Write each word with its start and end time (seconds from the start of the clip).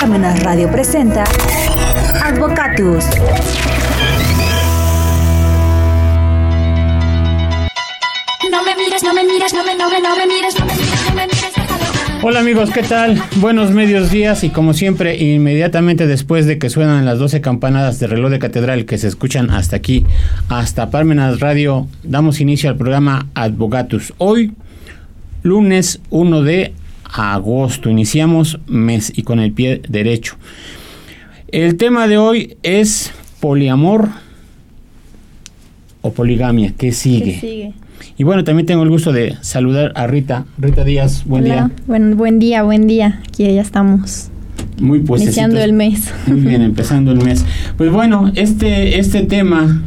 Parmenas 0.00 0.42
Radio 0.42 0.70
presenta 0.70 1.24
Advocatus. 2.22 3.04
No 8.50 8.62
me 8.62 8.76
mires, 8.76 9.02
no 9.02 9.14
me 9.14 9.24
mires, 9.24 9.54
no 9.54 9.64
me, 9.64 9.74
no 9.76 9.88
me, 9.88 10.00
no 10.00 10.16
me 10.16 10.26
mires, 10.26 10.58
no 10.58 10.66
me 10.66 10.74
mires, 10.74 11.04
no 11.08 11.14
me 11.14 11.26
mires. 11.26 11.44
Hola 12.22 12.40
amigos, 12.40 12.70
¿qué 12.70 12.82
tal? 12.82 13.22
Buenos 13.36 13.70
medios 13.70 14.10
días 14.10 14.44
y 14.44 14.50
como 14.50 14.74
siempre, 14.74 15.16
inmediatamente 15.16 16.06
después 16.06 16.44
de 16.44 16.58
que 16.58 16.68
suenan 16.68 17.06
las 17.06 17.18
12 17.18 17.40
campanadas 17.40 17.98
de 17.98 18.08
reloj 18.08 18.30
de 18.30 18.38
catedral 18.38 18.84
que 18.84 18.98
se 18.98 19.08
escuchan 19.08 19.50
hasta 19.50 19.76
aquí, 19.76 20.04
hasta 20.50 20.90
Parmenas 20.90 21.40
Radio, 21.40 21.86
damos 22.02 22.40
inicio 22.40 22.68
al 22.68 22.76
programa 22.76 23.26
Advocatus. 23.34 24.12
Hoy, 24.18 24.52
lunes 25.42 26.00
1 26.10 26.42
de 26.42 26.74
agosto, 27.14 27.90
iniciamos 27.90 28.58
mes 28.66 29.12
y 29.16 29.22
con 29.22 29.38
el 29.38 29.52
pie 29.52 29.80
derecho. 29.88 30.36
El 31.48 31.76
tema 31.76 32.08
de 32.08 32.18
hoy 32.18 32.56
es 32.62 33.12
poliamor 33.40 34.08
o 36.02 36.12
poligamia. 36.12 36.74
¿Qué 36.76 36.92
sigue? 36.92 37.34
¿Qué 37.34 37.40
sigue? 37.40 37.72
Y 38.18 38.24
bueno, 38.24 38.44
también 38.44 38.66
tengo 38.66 38.82
el 38.82 38.90
gusto 38.90 39.12
de 39.12 39.36
saludar 39.40 39.92
a 39.94 40.06
Rita. 40.06 40.44
Rita 40.58 40.84
Díaz, 40.84 41.24
buen 41.24 41.44
Hola. 41.44 41.54
día. 41.54 41.70
Buen, 41.86 42.16
buen 42.16 42.38
día, 42.38 42.62
buen 42.62 42.86
día. 42.86 43.20
Aquí 43.28 43.44
ya 43.44 43.62
estamos 43.62 44.30
Muy 44.80 45.00
pues 45.00 45.22
iniciando 45.22 45.60
el 45.60 45.72
mes. 45.72 46.12
Muy 46.26 46.40
bien, 46.40 46.62
empezando 46.62 47.12
el 47.12 47.22
mes. 47.22 47.44
Pues 47.76 47.90
bueno, 47.92 48.32
este, 48.34 48.98
este 48.98 49.22
tema, 49.22 49.82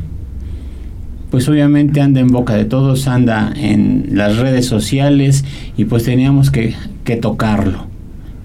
pues 1.30 1.48
obviamente 1.50 2.00
anda 2.02 2.22
en 2.22 2.30
boca 2.30 2.56
de 2.56 2.66
todos, 2.66 3.08
anda 3.08 3.54
en 3.56 4.12
las 4.14 4.38
redes 4.38 4.66
sociales 4.66 5.44
y 5.76 5.86
pues 5.86 6.04
teníamos 6.04 6.52
que, 6.52 6.74
que 7.08 7.16
tocarlo. 7.16 7.88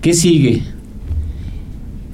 ¿Qué 0.00 0.14
sigue? 0.14 0.62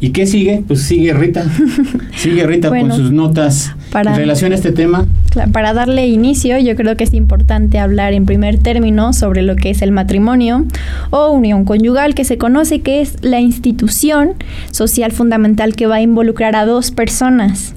¿Y 0.00 0.10
qué 0.10 0.26
sigue? 0.26 0.62
Pues 0.66 0.82
sigue 0.82 1.12
Rita. 1.12 1.44
Sigue 2.16 2.46
Rita 2.46 2.68
Bueno, 2.68 2.88
con 2.88 2.96
sus 2.96 3.10
notas 3.12 3.74
para- 3.90 4.12
en 4.12 4.16
relación 4.16 4.52
a 4.52 4.55
este 4.55 4.72
tema. 4.72 5.06
Para 5.52 5.72
darle 5.74 6.06
inicio, 6.08 6.58
yo 6.58 6.74
creo 6.74 6.96
que 6.96 7.05
es 7.05 7.12
importante 7.14 7.78
hablar 7.78 8.12
en 8.12 8.24
primer 8.24 8.58
término 8.58 9.12
sobre 9.12 9.42
lo 9.42 9.56
que 9.56 9.70
es 9.70 9.82
el 9.82 9.92
matrimonio 9.92 10.64
o 11.10 11.30
unión 11.32 11.64
conyugal, 11.64 12.14
que 12.14 12.24
se 12.24 12.38
conoce 12.38 12.80
que 12.80 13.00
es 13.02 13.16
la 13.22 13.40
institución 13.40 14.34
social 14.70 15.12
fundamental 15.12 15.74
que 15.77 15.86
va 15.86 15.96
a 15.96 16.00
involucrar 16.00 16.56
a 16.56 16.64
dos 16.64 16.90
personas 16.92 17.74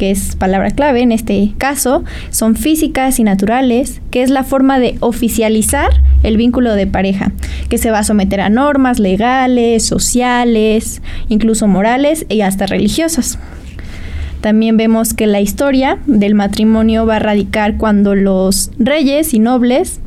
que 0.00 0.10
es 0.10 0.34
palabra 0.34 0.70
clave 0.70 1.02
en 1.02 1.12
este 1.12 1.52
caso, 1.58 2.04
son 2.30 2.56
físicas 2.56 3.20
y 3.20 3.22
naturales, 3.22 4.00
que 4.10 4.22
es 4.22 4.30
la 4.30 4.44
forma 4.44 4.78
de 4.78 4.96
oficializar 5.00 5.90
el 6.22 6.38
vínculo 6.38 6.72
de 6.72 6.86
pareja, 6.86 7.32
que 7.68 7.76
se 7.76 7.90
va 7.90 7.98
a 7.98 8.04
someter 8.04 8.40
a 8.40 8.48
normas 8.48 8.98
legales, 8.98 9.84
sociales, 9.84 11.02
incluso 11.28 11.68
morales 11.68 12.24
y 12.30 12.40
hasta 12.40 12.64
religiosas. 12.64 13.38
También 14.40 14.78
vemos 14.78 15.12
que 15.12 15.26
la 15.26 15.42
historia 15.42 15.98
del 16.06 16.34
matrimonio 16.34 17.04
va 17.04 17.16
a 17.16 17.18
radicar 17.18 17.76
cuando 17.76 18.14
los 18.14 18.70
reyes 18.78 19.34
y 19.34 19.38
nobles 19.38 20.00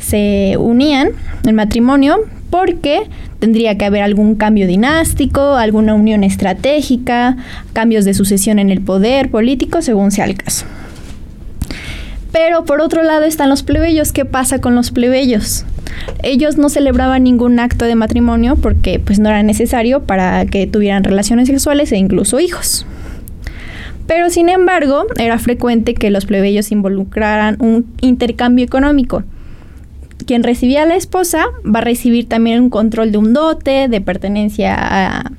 se 0.00 0.56
unían 0.58 1.10
en 1.44 1.54
matrimonio 1.54 2.24
porque 2.50 3.02
tendría 3.38 3.76
que 3.78 3.84
haber 3.84 4.02
algún 4.02 4.34
cambio 4.34 4.66
dinástico, 4.66 5.54
alguna 5.54 5.94
unión 5.94 6.24
estratégica, 6.24 7.36
cambios 7.72 8.04
de 8.04 8.14
sucesión 8.14 8.58
en 8.58 8.70
el 8.70 8.80
poder 8.80 9.30
político, 9.30 9.82
según 9.82 10.10
sea 10.10 10.24
el 10.24 10.36
caso. 10.36 10.66
Pero 12.32 12.64
por 12.64 12.80
otro 12.80 13.02
lado 13.02 13.24
están 13.24 13.48
los 13.48 13.62
plebeyos. 13.62 14.12
¿Qué 14.12 14.24
pasa 14.24 14.60
con 14.60 14.74
los 14.74 14.90
plebeyos? 14.90 15.64
Ellos 16.22 16.58
no 16.58 16.68
celebraban 16.68 17.24
ningún 17.24 17.58
acto 17.58 17.84
de 17.84 17.94
matrimonio 17.94 18.56
porque 18.56 18.98
pues 18.98 19.18
no 19.18 19.28
era 19.28 19.42
necesario 19.42 20.02
para 20.02 20.44
que 20.46 20.66
tuvieran 20.66 21.04
relaciones 21.04 21.48
sexuales 21.48 21.90
e 21.92 21.96
incluso 21.96 22.38
hijos. 22.38 22.86
Pero 24.06 24.30
sin 24.30 24.48
embargo, 24.48 25.06
era 25.18 25.38
frecuente 25.38 25.94
que 25.94 26.10
los 26.10 26.26
plebeyos 26.26 26.72
involucraran 26.72 27.56
un 27.60 27.86
intercambio 28.00 28.64
económico. 28.64 29.22
Quien 30.28 30.42
recibía 30.42 30.82
a 30.82 30.86
la 30.86 30.94
esposa 30.94 31.46
va 31.64 31.78
a 31.78 31.82
recibir 31.82 32.28
también 32.28 32.60
un 32.60 32.68
control 32.68 33.12
de 33.12 33.16
un 33.16 33.32
dote, 33.32 33.88
de 33.88 34.00
pertenencia 34.02 34.76
a 34.78 35.32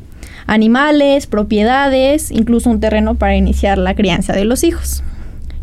animales, 0.48 1.28
propiedades, 1.28 2.32
incluso 2.32 2.72
un 2.72 2.80
terreno 2.80 3.14
para 3.14 3.36
iniciar 3.36 3.78
la 3.78 3.94
crianza 3.94 4.34
de 4.34 4.46
los 4.46 4.64
hijos, 4.64 5.04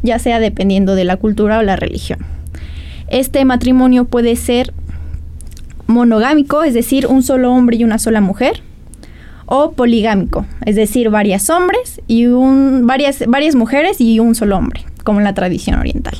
ya 0.04 0.20
sea 0.20 0.38
dependiendo 0.38 0.94
de 0.94 1.02
la 1.02 1.16
cultura 1.16 1.58
o 1.58 1.62
la 1.62 1.74
religión. 1.74 2.20
Este 3.08 3.44
matrimonio 3.44 4.04
puede 4.04 4.36
ser 4.36 4.72
monogámico, 5.88 6.62
es 6.62 6.72
decir, 6.72 7.08
un 7.08 7.24
solo 7.24 7.50
hombre 7.50 7.78
y 7.78 7.82
una 7.82 7.98
sola 7.98 8.20
mujer, 8.20 8.62
o 9.46 9.72
poligámico, 9.72 10.46
es 10.64 10.76
decir, 10.76 11.10
varias 11.10 11.50
hombres 11.50 12.00
y 12.06 12.26
varias, 12.26 13.24
varias 13.26 13.56
mujeres 13.56 14.00
y 14.00 14.20
un 14.20 14.36
solo 14.36 14.56
hombre, 14.56 14.84
como 15.02 15.18
en 15.18 15.24
la 15.24 15.34
tradición 15.34 15.80
oriental. 15.80 16.14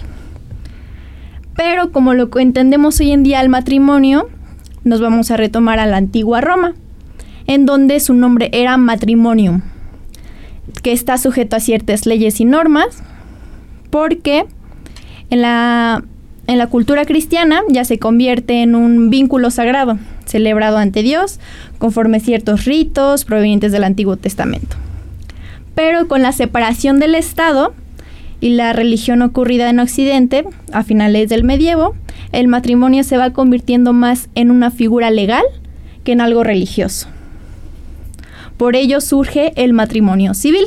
Pero 1.56 1.90
como 1.90 2.14
lo 2.14 2.28
entendemos 2.38 3.00
hoy 3.00 3.12
en 3.12 3.22
día 3.22 3.40
el 3.40 3.48
matrimonio, 3.48 4.28
nos 4.84 5.00
vamos 5.00 5.30
a 5.30 5.36
retomar 5.36 5.78
a 5.78 5.86
la 5.86 5.96
antigua 5.96 6.40
Roma, 6.40 6.74
en 7.46 7.66
donde 7.66 7.98
su 8.00 8.14
nombre 8.14 8.50
era 8.52 8.76
matrimonium, 8.76 9.62
que 10.82 10.92
está 10.92 11.18
sujeto 11.18 11.56
a 11.56 11.60
ciertas 11.60 12.06
leyes 12.06 12.40
y 12.40 12.44
normas, 12.44 13.02
porque 13.90 14.46
en 15.30 15.42
la, 15.42 16.04
en 16.46 16.58
la 16.58 16.66
cultura 16.66 17.04
cristiana 17.04 17.62
ya 17.68 17.84
se 17.84 17.98
convierte 17.98 18.62
en 18.62 18.74
un 18.74 19.10
vínculo 19.10 19.50
sagrado, 19.50 19.98
celebrado 20.26 20.76
ante 20.76 21.02
Dios, 21.02 21.40
conforme 21.78 22.20
ciertos 22.20 22.64
ritos 22.64 23.24
provenientes 23.24 23.72
del 23.72 23.84
Antiguo 23.84 24.16
Testamento. 24.16 24.76
Pero 25.74 26.08
con 26.08 26.22
la 26.22 26.32
separación 26.32 27.00
del 27.00 27.14
Estado 27.14 27.74
y 28.40 28.50
la 28.50 28.72
religión 28.72 29.22
ocurrida 29.22 29.70
en 29.70 29.80
Occidente 29.80 30.44
a 30.72 30.82
finales 30.82 31.28
del 31.28 31.44
medievo, 31.44 31.94
el 32.32 32.48
matrimonio 32.48 33.04
se 33.04 33.16
va 33.16 33.30
convirtiendo 33.30 33.92
más 33.92 34.28
en 34.34 34.50
una 34.50 34.70
figura 34.70 35.10
legal 35.10 35.44
que 36.04 36.12
en 36.12 36.20
algo 36.20 36.44
religioso. 36.44 37.08
Por 38.56 38.76
ello 38.76 39.00
surge 39.00 39.52
el 39.56 39.72
matrimonio 39.72 40.34
civil, 40.34 40.66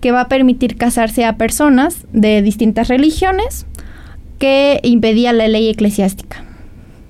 que 0.00 0.12
va 0.12 0.22
a 0.22 0.28
permitir 0.28 0.76
casarse 0.76 1.24
a 1.24 1.36
personas 1.36 2.06
de 2.12 2.42
distintas 2.42 2.88
religiones 2.88 3.66
que 4.38 4.80
impedía 4.82 5.32
la 5.32 5.48
ley 5.48 5.68
eclesiástica. 5.68 6.44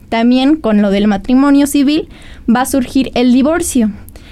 También 0.09 0.56
con 0.56 0.82
lo 0.82 0.91
del 0.91 1.09
matrimonio 1.09 1.66
civil 1.66 2.09
va 2.48 2.62
a 2.62 2.66
surgir 2.66 3.10
el 3.15 3.32
divorcio, 3.32 3.91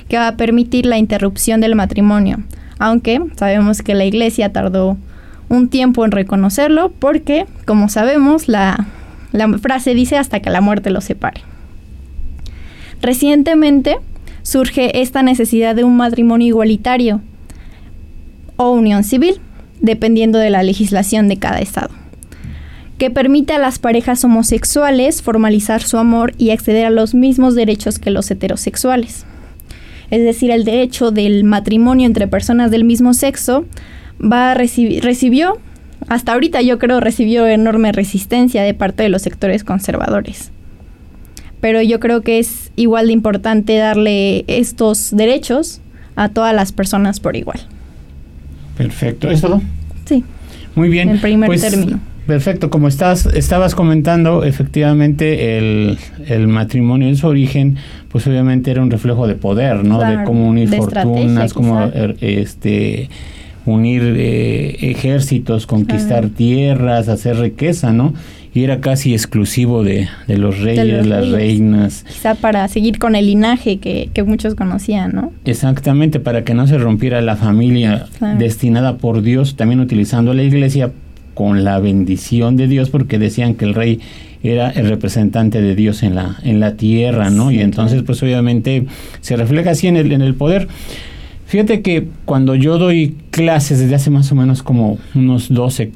que 0.08 0.18
va 0.18 0.28
a 0.28 0.36
permitir 0.36 0.86
la 0.86 0.98
interrupción 0.98 1.60
del 1.60 1.74
matrimonio, 1.74 2.42
aunque 2.78 3.20
sabemos 3.36 3.82
que 3.82 3.94
la 3.94 4.04
iglesia 4.04 4.52
tardó 4.52 4.96
un 5.54 5.68
tiempo 5.68 6.04
en 6.04 6.10
reconocerlo 6.10 6.90
porque, 6.90 7.46
como 7.64 7.88
sabemos, 7.88 8.48
la, 8.48 8.86
la 9.32 9.48
frase 9.58 9.94
dice 9.94 10.16
hasta 10.16 10.40
que 10.40 10.50
la 10.50 10.60
muerte 10.60 10.90
los 10.90 11.04
separe. 11.04 11.42
Recientemente 13.00 13.98
surge 14.42 15.00
esta 15.00 15.22
necesidad 15.22 15.74
de 15.74 15.84
un 15.84 15.96
matrimonio 15.96 16.46
igualitario 16.48 17.20
o 18.56 18.70
unión 18.70 19.04
civil, 19.04 19.40
dependiendo 19.80 20.38
de 20.38 20.50
la 20.50 20.62
legislación 20.62 21.28
de 21.28 21.38
cada 21.38 21.58
estado, 21.58 21.90
que 22.98 23.10
permite 23.10 23.52
a 23.52 23.58
las 23.58 23.78
parejas 23.78 24.24
homosexuales 24.24 25.22
formalizar 25.22 25.82
su 25.82 25.98
amor 25.98 26.32
y 26.38 26.50
acceder 26.50 26.86
a 26.86 26.90
los 26.90 27.14
mismos 27.14 27.54
derechos 27.54 27.98
que 27.98 28.10
los 28.10 28.30
heterosexuales. 28.30 29.26
Es 30.10 30.22
decir, 30.22 30.50
el 30.50 30.64
derecho 30.64 31.10
del 31.10 31.44
matrimonio 31.44 32.06
entre 32.06 32.28
personas 32.28 32.70
del 32.70 32.84
mismo 32.84 33.14
sexo 33.14 33.64
va 34.20 34.52
a 34.52 34.54
recibir, 34.54 35.02
recibió, 35.04 35.58
hasta 36.08 36.32
ahorita 36.32 36.62
yo 36.62 36.78
creo, 36.78 37.00
recibió 37.00 37.46
enorme 37.46 37.92
resistencia 37.92 38.62
de 38.62 38.74
parte 38.74 39.02
de 39.02 39.08
los 39.08 39.22
sectores 39.22 39.64
conservadores. 39.64 40.50
Pero 41.60 41.80
yo 41.80 41.98
creo 41.98 42.20
que 42.22 42.38
es 42.38 42.72
igual 42.76 43.06
de 43.06 43.12
importante 43.14 43.76
darle 43.76 44.44
estos 44.48 45.16
derechos 45.16 45.80
a 46.14 46.28
todas 46.28 46.54
las 46.54 46.72
personas 46.72 47.20
por 47.20 47.36
igual. 47.36 47.60
Perfecto, 48.76 49.30
¿es 49.30 49.40
todo? 49.40 49.62
Sí, 50.04 50.24
Muy 50.74 50.88
bien. 50.88 51.08
en 51.08 51.20
primer 51.20 51.46
Pues, 51.46 51.62
término. 51.62 52.00
Perfecto, 52.26 52.70
como 52.70 52.88
estás, 52.88 53.26
estabas 53.26 53.74
comentando, 53.74 54.44
efectivamente 54.44 55.58
el, 55.58 55.98
el 56.26 56.48
matrimonio 56.48 57.06
en 57.06 57.16
su 57.16 57.26
origen, 57.26 57.76
pues 58.08 58.26
obviamente 58.26 58.70
era 58.70 58.82
un 58.82 58.90
reflejo 58.90 59.26
de 59.26 59.34
poder, 59.34 59.84
¿no? 59.84 60.00
de 60.00 60.24
cómo 60.24 60.48
unir 60.48 60.70
de 60.70 60.78
fortunas, 60.78 61.52
cómo 61.52 61.82
er, 61.82 62.16
este 62.20 63.10
unir 63.66 64.02
eh, 64.16 64.76
ejércitos, 64.90 65.66
conquistar 65.66 66.28
tierras, 66.28 67.08
hacer 67.08 67.36
riqueza, 67.38 67.92
¿no? 67.92 68.14
Y 68.52 68.62
era 68.62 68.80
casi 68.80 69.14
exclusivo 69.14 69.82
de, 69.82 70.06
de 70.28 70.38
los 70.38 70.60
reyes, 70.60 70.86
los 70.98 71.06
las 71.06 71.20
reyes. 71.22 71.34
reinas. 71.34 72.04
Quizá 72.08 72.34
para 72.36 72.68
seguir 72.68 72.98
con 73.00 73.16
el 73.16 73.26
linaje 73.26 73.78
que, 73.78 74.10
que 74.14 74.22
muchos 74.22 74.54
conocían, 74.54 75.12
¿no? 75.12 75.32
Exactamente, 75.44 76.20
para 76.20 76.44
que 76.44 76.54
no 76.54 76.66
se 76.68 76.78
rompiera 76.78 77.20
la 77.20 77.34
familia 77.36 78.06
Claro. 78.18 78.38
destinada 78.38 78.96
por 78.98 79.22
Dios, 79.22 79.56
también 79.56 79.80
utilizando 79.80 80.34
la 80.34 80.42
iglesia 80.44 80.92
con 81.34 81.64
la 81.64 81.80
bendición 81.80 82.56
de 82.56 82.68
Dios, 82.68 82.90
porque 82.90 83.18
decían 83.18 83.54
que 83.54 83.64
el 83.64 83.74
rey 83.74 83.98
era 84.44 84.70
el 84.70 84.88
representante 84.88 85.60
de 85.60 85.74
Dios 85.74 86.02
en 86.04 86.14
la, 86.14 86.36
en 86.44 86.60
la 86.60 86.74
tierra, 86.76 87.30
¿no? 87.30 87.50
y 87.50 87.60
entonces, 87.60 88.02
pues 88.04 88.22
obviamente 88.22 88.84
se 89.20 89.34
refleja 89.36 89.70
así 89.70 89.88
en 89.88 89.96
el, 89.96 90.12
en 90.12 90.20
el 90.22 90.34
poder. 90.34 90.68
Fíjate 91.46 91.82
que 91.82 92.08
cuando 92.24 92.54
yo 92.54 92.78
doy 92.78 93.16
clases 93.30 93.78
desde 93.78 93.94
hace 93.94 94.10
más 94.10 94.32
o 94.32 94.34
menos 94.34 94.62
como 94.62 94.98
unos 95.14 95.52
12 95.52 95.92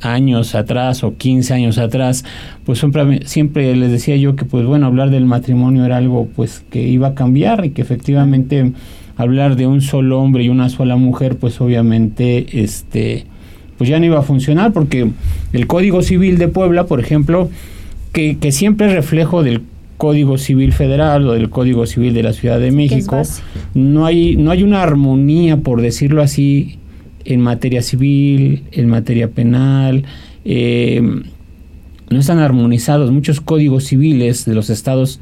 años 0.00 0.54
atrás 0.54 1.04
o 1.04 1.16
15 1.16 1.54
años 1.54 1.78
atrás, 1.78 2.24
pues 2.64 2.78
siempre, 2.78 3.26
siempre 3.26 3.76
les 3.76 3.90
decía 3.90 4.16
yo 4.16 4.36
que 4.36 4.44
pues 4.44 4.66
bueno, 4.66 4.86
hablar 4.86 5.10
del 5.10 5.26
matrimonio 5.26 5.84
era 5.84 5.96
algo 5.96 6.28
pues 6.34 6.64
que 6.70 6.82
iba 6.82 7.08
a 7.08 7.14
cambiar 7.14 7.64
y 7.64 7.70
que 7.70 7.82
efectivamente 7.82 8.72
hablar 9.16 9.56
de 9.56 9.66
un 9.66 9.80
solo 9.80 10.20
hombre 10.20 10.44
y 10.44 10.48
una 10.48 10.68
sola 10.68 10.96
mujer 10.96 11.36
pues 11.36 11.60
obviamente 11.60 12.62
este 12.62 13.26
pues 13.78 13.88
ya 13.88 13.98
no 13.98 14.06
iba 14.06 14.18
a 14.18 14.22
funcionar 14.22 14.72
porque 14.72 15.10
el 15.54 15.66
Código 15.66 16.02
Civil 16.02 16.36
de 16.36 16.48
Puebla, 16.48 16.84
por 16.84 17.00
ejemplo, 17.00 17.48
que, 18.12 18.36
que 18.36 18.52
siempre 18.52 18.88
es 18.88 18.92
reflejo 18.92 19.42
del 19.42 19.62
Código 20.00 20.38
Civil 20.38 20.72
Federal 20.72 21.28
o 21.28 21.32
del 21.34 21.50
Código 21.50 21.84
Civil 21.84 22.14
de 22.14 22.22
la 22.22 22.32
Ciudad 22.32 22.58
de 22.58 22.72
México, 22.72 23.20
no 23.74 24.06
hay, 24.06 24.34
no 24.34 24.50
hay 24.50 24.62
una 24.62 24.82
armonía, 24.82 25.58
por 25.58 25.82
decirlo 25.82 26.22
así, 26.22 26.78
en 27.26 27.42
materia 27.42 27.82
civil, 27.82 28.64
en 28.72 28.88
materia 28.88 29.28
penal, 29.28 30.04
eh, 30.46 31.02
no 32.08 32.18
están 32.18 32.38
armonizados. 32.38 33.10
Muchos 33.10 33.42
códigos 33.42 33.84
civiles 33.84 34.46
de 34.46 34.54
los 34.54 34.70
estados 34.70 35.20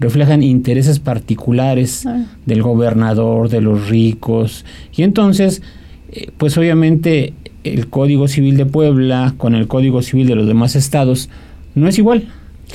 reflejan 0.00 0.42
intereses 0.42 1.00
particulares 1.00 2.06
ah. 2.06 2.24
del 2.46 2.62
gobernador, 2.62 3.50
de 3.50 3.60
los 3.60 3.90
ricos, 3.90 4.64
y 4.96 5.02
entonces, 5.02 5.60
eh, 6.12 6.30
pues 6.38 6.56
obviamente 6.56 7.34
el 7.62 7.88
Código 7.88 8.26
Civil 8.26 8.56
de 8.56 8.64
Puebla 8.64 9.34
con 9.36 9.54
el 9.54 9.66
Código 9.66 10.00
Civil 10.00 10.26
de 10.28 10.34
los 10.34 10.46
demás 10.46 10.76
estados 10.76 11.28
no 11.74 11.88
es 11.88 11.98
igual. 11.98 12.26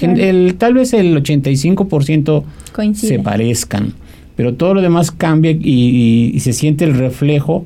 El, 0.02 0.56
tal 0.56 0.76
vez 0.76 0.94
el 0.94 1.22
85% 1.22 2.44
se 2.94 3.20
parezcan, 3.20 3.94
pero 4.36 4.54
todo 4.54 4.74
lo 4.76 4.82
demás 4.82 5.12
cambia 5.12 5.52
y 5.52 6.38
se 6.40 6.54
siente 6.54 6.86
el 6.86 6.96
reflejo 6.96 7.66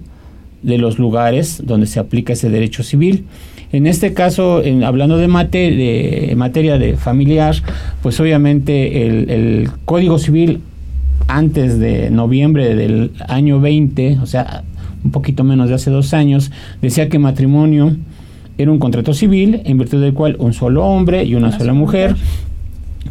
de 0.64 0.78
los 0.78 0.98
lugares 0.98 1.62
donde 1.64 1.86
se 1.86 2.00
aplica 2.00 2.34
ese 2.34 2.50
derecho 2.50 2.84
civil. 2.84 3.26
En 3.74 3.88
este 3.88 4.14
caso, 4.14 4.64
en, 4.64 4.84
hablando 4.84 5.18
de, 5.18 5.28
de, 5.28 6.34
materia 6.36 6.78
de 6.78 6.96
familiar, 6.96 7.56
pues 8.02 8.20
obviamente 8.20 9.08
el, 9.08 9.70
Código 9.86 10.20
Civil 10.20 10.62
antes 11.28 11.80
de 11.80 12.10
noviembre 12.10 12.76
del 12.76 13.12
año 13.28 13.60
20, 13.60 14.20
o 14.22 14.28
sea, 14.28 14.64
un 15.04 15.10
poquito 15.12 15.44
menos 15.44 15.70
de 15.70 15.76
hace 15.76 15.90
dos 15.90 16.14
años, 16.14 16.52
decía 16.82 17.10
que 17.10 17.18
matrimonio 17.18 17.96
era 18.58 18.72
un 18.72 18.80
contrato 18.80 19.14
civil 19.14 19.62
en 19.66 19.78
virtud 19.78 20.02
del 20.02 20.14
cual 20.14 20.36
un 20.40 20.54
solo 20.54 20.86
hombre 20.86 21.24
y 21.24 21.36
una, 21.36 21.58
sola 21.58 21.74
mujer, 21.74 22.16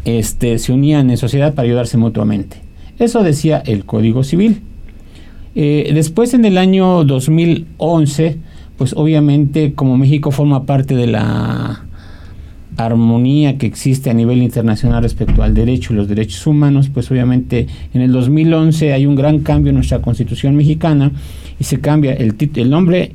Este, 0.05 0.57
se 0.57 0.73
unían 0.73 1.09
en 1.09 1.17
sociedad 1.17 1.53
para 1.53 1.67
ayudarse 1.67 1.97
mutuamente. 1.97 2.57
Eso 2.99 3.23
decía 3.23 3.61
el 3.65 3.85
Código 3.85 4.23
Civil. 4.23 4.61
Eh, 5.55 5.91
después, 5.93 6.33
en 6.33 6.45
el 6.45 6.57
año 6.57 7.03
2011, 7.05 8.37
pues 8.77 8.93
obviamente 8.93 9.73
como 9.73 9.97
México 9.97 10.31
forma 10.31 10.65
parte 10.65 10.95
de 10.95 11.07
la 11.07 11.85
armonía 12.75 13.57
que 13.57 13.67
existe 13.67 14.09
a 14.09 14.13
nivel 14.13 14.41
internacional 14.41 15.03
respecto 15.03 15.43
al 15.43 15.53
derecho 15.53 15.93
y 15.93 15.95
los 15.95 16.07
derechos 16.07 16.45
humanos, 16.47 16.89
pues 16.91 17.09
obviamente 17.11 17.67
en 17.93 18.01
el 18.01 18.11
2011 18.11 18.93
hay 18.93 19.05
un 19.05 19.15
gran 19.15 19.39
cambio 19.39 19.69
en 19.69 19.75
nuestra 19.75 20.01
constitución 20.01 20.55
mexicana 20.55 21.11
y 21.59 21.63
se 21.65 21.79
cambia 21.79 22.13
el, 22.13 22.35
el 22.55 22.69
nombre 22.69 23.13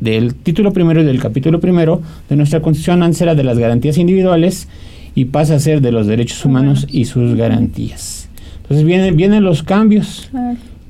del 0.00 0.34
título 0.34 0.72
primero 0.72 1.02
y 1.02 1.04
del 1.04 1.20
capítulo 1.20 1.60
primero 1.60 2.02
de 2.28 2.36
nuestra 2.36 2.60
constitución 2.60 3.02
antes 3.02 3.20
era 3.20 3.34
de 3.34 3.44
las 3.44 3.58
garantías 3.58 3.98
individuales 3.98 4.68
y 5.14 5.26
pasa 5.26 5.54
a 5.54 5.60
ser 5.60 5.80
de 5.80 5.92
los 5.92 6.06
derechos 6.06 6.44
humanos 6.44 6.86
y 6.90 7.06
sus 7.06 7.34
garantías. 7.34 8.28
Entonces 8.62 8.84
vienen, 8.84 9.16
vienen 9.16 9.44
los 9.44 9.62
cambios 9.62 10.30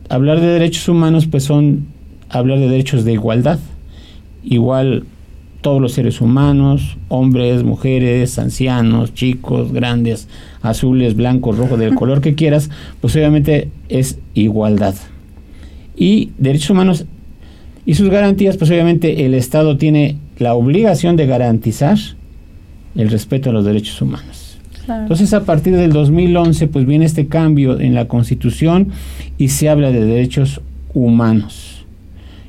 hablar 0.09 0.41
de 0.41 0.47
derechos 0.47 0.89
humanos 0.89 1.27
pues 1.27 1.45
son 1.45 1.87
hablar 2.29 2.59
de 2.59 2.69
derechos 2.69 3.05
de 3.05 3.13
igualdad. 3.13 3.59
Igual 4.45 5.05
todos 5.61 5.81
los 5.81 5.93
seres 5.93 6.21
humanos, 6.21 6.97
hombres, 7.09 7.65
mujeres, 7.65 8.39
ancianos, 8.39 9.15
chicos, 9.15 9.73
grandes, 9.73 10.29
azules, 10.63 11.17
blancos, 11.17 11.59
rojos, 11.59 11.79
del 11.79 11.95
color 11.97 12.21
que 12.21 12.35
quieras, 12.35 12.71
pues 13.01 13.17
obviamente 13.17 13.71
es 13.89 14.19
igualdad. 14.35 14.95
Y 15.97 16.31
derechos 16.39 16.71
humanos 16.71 17.07
y 17.87 17.95
sus 17.95 18.11
garantías, 18.11 18.57
pues 18.57 18.69
obviamente 18.71 19.25
el 19.25 19.33
Estado 19.33 19.79
tiene 19.79 20.17
la 20.39 20.55
obligación 20.55 21.15
de 21.15 21.27
garantizar 21.27 21.97
el 22.97 23.09
respeto 23.11 23.51
a 23.51 23.53
los 23.53 23.65
derechos 23.65 24.03
humanos. 24.03 24.59
Entonces, 24.89 25.33
a 25.33 25.45
partir 25.45 25.77
del 25.77 25.93
2011, 25.93 26.69
pues 26.69 26.87
viene 26.87 27.05
este 27.05 27.27
cambio 27.27 27.81
en 27.81 27.95
la 27.95 28.07
Constitución 28.07 28.89
y 29.39 29.49
se 29.49 29.69
habla 29.69 29.91
de 29.91 30.05
derechos 30.05 30.61
humanos. 30.95 31.85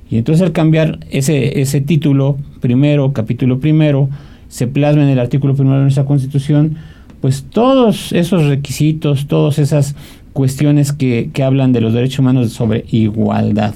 Y 0.09 0.17
entonces 0.17 0.45
al 0.45 0.53
cambiar 0.53 0.99
ese, 1.11 1.61
ese 1.61 1.81
título 1.81 2.37
primero, 2.59 3.11
capítulo 3.13 3.59
primero, 3.59 4.09
se 4.49 4.67
plasma 4.67 5.03
en 5.03 5.09
el 5.09 5.19
artículo 5.19 5.55
primero 5.55 5.77
de 5.77 5.83
nuestra 5.83 6.05
Constitución, 6.05 6.77
pues 7.21 7.45
todos 7.49 8.11
esos 8.13 8.45
requisitos, 8.45 9.27
todas 9.27 9.59
esas 9.59 9.95
cuestiones 10.33 10.93
que, 10.93 11.29
que 11.33 11.43
hablan 11.43 11.73
de 11.73 11.81
los 11.81 11.93
derechos 11.93 12.19
humanos 12.19 12.53
sobre 12.53 12.85
igualdad 12.91 13.73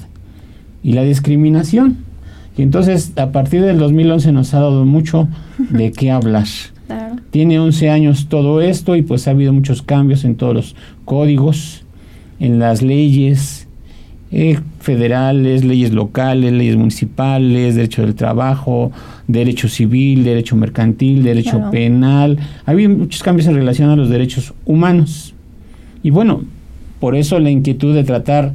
y 0.82 0.92
la 0.92 1.02
discriminación. 1.02 1.98
Y 2.56 2.62
entonces 2.62 3.12
a 3.16 3.32
partir 3.32 3.62
del 3.62 3.78
2011 3.78 4.32
nos 4.32 4.52
ha 4.54 4.60
dado 4.60 4.84
mucho 4.84 5.28
de 5.70 5.92
qué 5.92 6.10
hablar. 6.10 6.46
Tiene 7.30 7.58
11 7.58 7.90
años 7.90 8.26
todo 8.28 8.60
esto 8.60 8.96
y 8.96 9.02
pues 9.02 9.26
ha 9.26 9.30
habido 9.30 9.52
muchos 9.52 9.82
cambios 9.82 10.24
en 10.24 10.34
todos 10.34 10.54
los 10.54 10.76
códigos, 11.04 11.84
en 12.40 12.58
las 12.58 12.82
leyes 12.82 13.68
eh, 14.34 14.58
federales, 14.80 15.64
leyes 15.64 15.92
locales, 15.92 16.52
leyes 16.52 16.76
municipales, 16.76 17.74
derecho 17.74 18.02
del 18.02 18.14
trabajo, 18.14 18.90
derecho 19.28 19.68
civil, 19.68 20.24
derecho 20.24 20.56
mercantil, 20.56 21.22
derecho 21.22 21.70
penal. 21.70 22.38
Ha 22.64 22.70
habido 22.70 22.90
muchos 22.90 23.22
cambios 23.22 23.46
en 23.46 23.54
relación 23.54 23.90
a 23.90 23.96
los 23.96 24.08
derechos 24.08 24.54
humanos. 24.64 25.34
Y 26.02 26.10
bueno, 26.10 26.42
por 26.98 27.14
eso 27.14 27.38
la 27.38 27.50
inquietud 27.50 27.94
de 27.94 28.04
tratar 28.04 28.54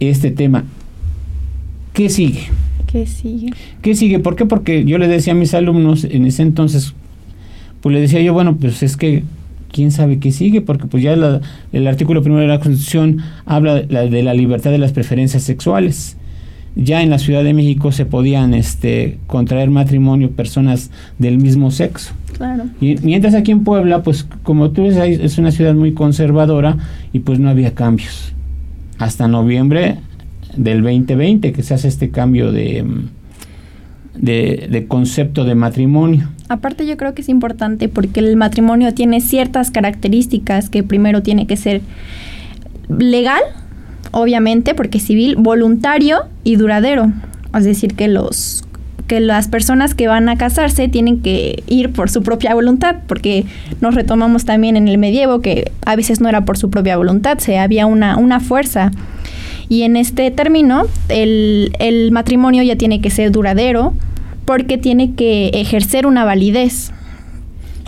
este 0.00 0.30
tema. 0.30 0.64
¿Qué 1.98 2.10
sigue? 2.10 2.42
¿Qué 2.86 3.06
sigue? 3.06 3.52
¿Qué 3.82 3.96
sigue? 3.96 4.20
¿Por 4.20 4.36
qué? 4.36 4.46
Porque 4.46 4.84
yo 4.84 4.98
le 4.98 5.08
decía 5.08 5.32
a 5.32 5.36
mis 5.36 5.52
alumnos 5.52 6.04
en 6.04 6.26
ese 6.26 6.42
entonces, 6.42 6.94
pues 7.80 7.92
le 7.92 8.00
decía 8.00 8.22
yo, 8.22 8.32
bueno, 8.32 8.56
pues 8.56 8.84
es 8.84 8.96
que 8.96 9.24
quién 9.72 9.90
sabe 9.90 10.20
qué 10.20 10.30
sigue, 10.30 10.60
porque 10.60 10.86
pues 10.86 11.02
ya 11.02 11.14
el 11.72 11.86
artículo 11.88 12.22
primero 12.22 12.42
de 12.42 12.46
la 12.46 12.60
Constitución 12.60 13.18
habla 13.46 13.82
de 13.82 14.22
la, 14.22 14.32
libertad 14.32 14.70
de 14.70 14.78
las 14.78 14.92
preferencias 14.92 15.42
sexuales. 15.42 16.16
Ya 16.76 17.02
en 17.02 17.10
la 17.10 17.18
Ciudad 17.18 17.42
de 17.42 17.52
México 17.52 17.90
se 17.90 18.06
podían 18.06 18.54
este, 18.54 19.18
contraer 19.26 19.68
matrimonio 19.68 20.30
personas 20.30 20.92
del 21.18 21.38
mismo 21.38 21.72
sexo. 21.72 22.12
Claro. 22.36 22.66
Y 22.80 22.94
mientras 23.02 23.34
aquí 23.34 23.50
en 23.50 23.64
Puebla, 23.64 24.04
pues 24.04 24.24
como 24.44 24.70
tú 24.70 24.84
ves, 24.84 24.96
es 24.96 25.36
una 25.36 25.50
ciudad 25.50 25.74
muy 25.74 25.94
conservadora 25.94 26.76
y 27.12 27.18
pues 27.18 27.40
no 27.40 27.50
había 27.50 27.74
cambios. 27.74 28.34
Hasta 28.98 29.26
noviembre 29.26 29.96
del 30.56 30.82
2020 30.82 31.52
que 31.52 31.62
se 31.62 31.74
hace 31.74 31.88
este 31.88 32.10
cambio 32.10 32.52
de, 32.52 32.84
de, 34.14 34.86
concepto 34.88 35.44
de 35.44 35.54
matrimonio. 35.54 36.28
Aparte 36.48 36.86
yo 36.86 36.96
creo 36.96 37.14
que 37.14 37.22
es 37.22 37.28
importante 37.28 37.88
porque 37.88 38.20
el 38.20 38.36
matrimonio 38.36 38.94
tiene 38.94 39.20
ciertas 39.20 39.70
características 39.70 40.70
que 40.70 40.82
primero 40.82 41.22
tiene 41.22 41.46
que 41.46 41.56
ser 41.56 41.82
legal, 42.88 43.42
obviamente, 44.12 44.74
porque 44.74 44.98
civil, 44.98 45.36
voluntario 45.36 46.24
y 46.44 46.56
duradero. 46.56 47.12
Es 47.54 47.64
decir, 47.64 47.94
que 47.94 48.08
los 48.08 48.64
que 49.06 49.20
las 49.20 49.48
personas 49.48 49.94
que 49.94 50.06
van 50.06 50.28
a 50.28 50.36
casarse 50.36 50.86
tienen 50.86 51.22
que 51.22 51.64
ir 51.66 51.92
por 51.92 52.10
su 52.10 52.22
propia 52.22 52.54
voluntad, 52.54 52.96
porque 53.06 53.46
nos 53.80 53.94
retomamos 53.94 54.44
también 54.44 54.76
en 54.76 54.86
el 54.86 54.98
medievo 54.98 55.40
que 55.40 55.72
a 55.86 55.96
veces 55.96 56.20
no 56.20 56.28
era 56.28 56.44
por 56.44 56.58
su 56.58 56.68
propia 56.68 56.98
voluntad, 56.98 57.38
se 57.38 57.58
había 57.58 57.86
una, 57.86 58.18
una 58.18 58.38
fuerza 58.38 58.90
y 59.68 59.82
en 59.82 59.96
este 59.96 60.30
término, 60.30 60.84
el, 61.08 61.72
el 61.78 62.10
matrimonio 62.10 62.62
ya 62.62 62.76
tiene 62.76 63.00
que 63.00 63.10
ser 63.10 63.30
duradero 63.30 63.92
porque 64.44 64.78
tiene 64.78 65.14
que 65.14 65.48
ejercer 65.48 66.06
una 66.06 66.24
validez. 66.24 66.92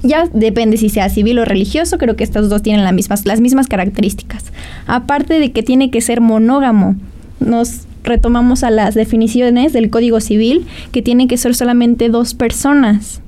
Ya 0.03 0.29
depende 0.33 0.77
si 0.77 0.89
sea 0.89 1.09
civil 1.09 1.39
o 1.39 1.45
religioso, 1.45 1.99
creo 1.99 2.17
que 2.17 2.25
estos 2.25 2.49
dos 2.49 2.63
tienen 2.63 2.85
las 2.85 2.93
mismas, 2.93 3.25
las 3.27 3.41
mismas 3.41 3.67
características. 3.67 4.45
Aparte 4.87 5.41
de 5.41 5.53
que 5.53 5.63
tiene 5.63 5.91
que 5.91 6.01
ser 6.01 6.21
monógamo, 6.21 6.97
nos 7.39 7.83
retomamos 8.05 8.63
a 8.63 8.71
las 8.71 8.95
definiciones 8.95 9.73
del 9.73 9.91
Código 9.91 10.21
Civil, 10.21 10.67
que 10.93 11.03
tiene 11.03 11.29
que 11.29 11.37
ser 11.37 11.55
solamente 11.55 12.09
dos 12.09 12.35
personas. 12.35 13.21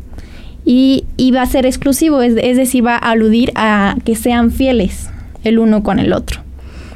Y, 0.64 1.04
y 1.16 1.32
va 1.32 1.42
a 1.42 1.46
ser 1.46 1.66
exclusivo, 1.66 2.22
es, 2.22 2.34
es 2.36 2.56
decir, 2.56 2.86
va 2.86 2.94
a 2.94 3.10
aludir 3.10 3.52
a 3.54 3.96
que 4.04 4.14
sean 4.14 4.50
fieles 4.50 5.10
el 5.42 5.58
uno 5.58 5.82
con 5.82 5.98
el 5.98 6.12
otro. 6.12 6.40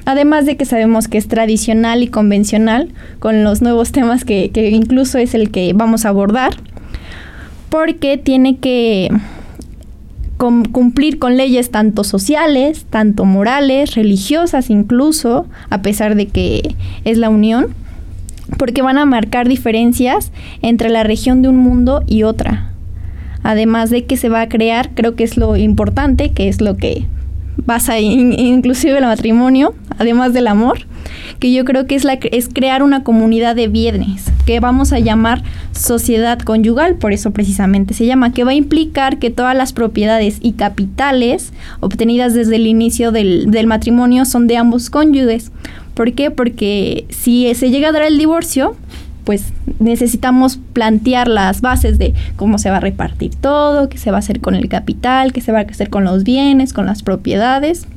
Además 0.07 0.47
de 0.47 0.57
que 0.57 0.65
sabemos 0.65 1.09
que 1.09 1.19
es 1.19 1.27
tradicional 1.27 2.01
y 2.01 2.07
convencional 2.07 2.93
con 3.19 3.43
los 3.43 3.61
nuevos 3.61 3.91
temas 3.91 4.25
que, 4.25 4.53
incluso 4.71 5.19
es 5.19 5.35
el 5.35 5.51
que 5.51 5.73
vamos 5.73 6.07
a 6.07 6.11
abordar, 6.11 6.55
porque 7.71 8.17
tiene 8.17 8.57
que 8.59 9.11
cumplir 10.39 11.19
con 11.19 11.37
leyes 11.37 11.73
tanto 11.73 12.05
sociales, 12.05 12.87
tanto 12.89 13.25
morales, 13.25 13.97
religiosas 13.97 14.71
incluso, 14.71 15.47
a 15.71 15.83
pesar 15.83 16.15
de 16.15 16.29
que 16.29 16.77
es 17.05 17.19
la 17.19 17.29
unión, 17.29 17.75
porque 18.59 18.83
van 18.83 18.99
a 18.99 19.07
marcar 19.07 19.49
diferencias 19.49 20.31
entre 20.63 20.89
la 20.89 21.03
región 21.03 21.43
de 21.43 21.49
un 21.49 21.57
mundo 21.57 22.05
y 22.07 22.23
otra. 22.23 22.71
Además 23.43 23.91
de 23.91 24.05
que 24.05 24.17
se 24.17 24.29
va 24.29 24.43
a 24.43 24.49
crear, 24.49 24.91
creo 24.95 25.17
que 25.17 25.25
es 25.25 25.37
lo 25.37 25.57
importante, 25.57 26.31
que 26.31 26.47
es 26.49 26.61
lo 26.61 26.77
que 26.77 27.07
basa 27.67 27.99
in- 27.99 28.39
inclusive 28.39 28.97
el 28.99 29.05
matrimonio, 29.05 29.75
además 29.99 30.33
del 30.33 30.47
amor, 30.47 30.87
que 31.39 31.53
yo 31.53 31.65
creo 31.65 31.87
que 31.87 31.95
es, 31.95 32.05
la, 32.05 32.15
es 32.15 32.49
crear 32.49 32.83
una 32.83 33.03
comunidad 33.03 33.55
de 33.55 33.69
bienes, 33.69 34.25
que 34.47 34.61
vamos 34.61 34.93
a 34.93 34.99
llamar 34.99 35.43
sociedad 35.73 36.39
conyugal, 36.39 36.95
por 36.97 37.13
eso 37.13 37.33
precisamente 37.33 37.93
se 37.95 38.07
llama, 38.07 38.33
que 38.33 38.45
va 38.45 38.53
a 38.53 38.55
implicar 38.55 39.19
que 39.19 39.31
todas 39.31 39.57
las 39.57 39.73
propiedades 39.73 40.39
y 40.41 40.53
capitales 40.53 41.53
obtenidas 41.81 42.33
desde 42.35 42.57
el 42.57 42.67
inicio 42.67 43.13
del, 43.13 43.51
del 43.51 43.67
matrimonio 43.67 44.25
son 44.25 44.47
de 44.47 44.57
ambos 44.57 44.89
cónyuges. 44.89 45.51
¿Por 45.95 46.13
qué? 46.13 46.31
Porque 46.31 47.07
si 47.11 47.53
se 47.55 47.71
llega 47.71 47.89
a 47.89 47.93
dar 47.93 48.03
el 48.03 48.19
divorcio, 48.19 48.77
pues 49.27 49.53
necesitamos 49.81 50.59
plantear 50.73 51.27
las 51.27 51.61
bases 51.61 51.99
de 51.99 52.15
cómo 52.37 52.59
se 52.59 52.71
va 52.71 52.77
a 52.77 52.81
repartir 52.81 53.35
todo, 53.35 53.89
qué 53.89 53.99
se 53.99 54.13
va 54.13 54.19
a 54.19 54.21
hacer 54.21 54.41
con 54.41 54.55
el 54.55 54.69
capital, 54.69 55.33
qué 55.33 55.41
se 55.41 55.51
va 55.51 55.59
a 55.59 55.63
hacer 55.63 55.91
con 55.91 56.05
los 56.05 56.23
bienes, 56.23 56.73
con 56.73 56.87
las 56.87 57.03
propiedades. 57.03 57.89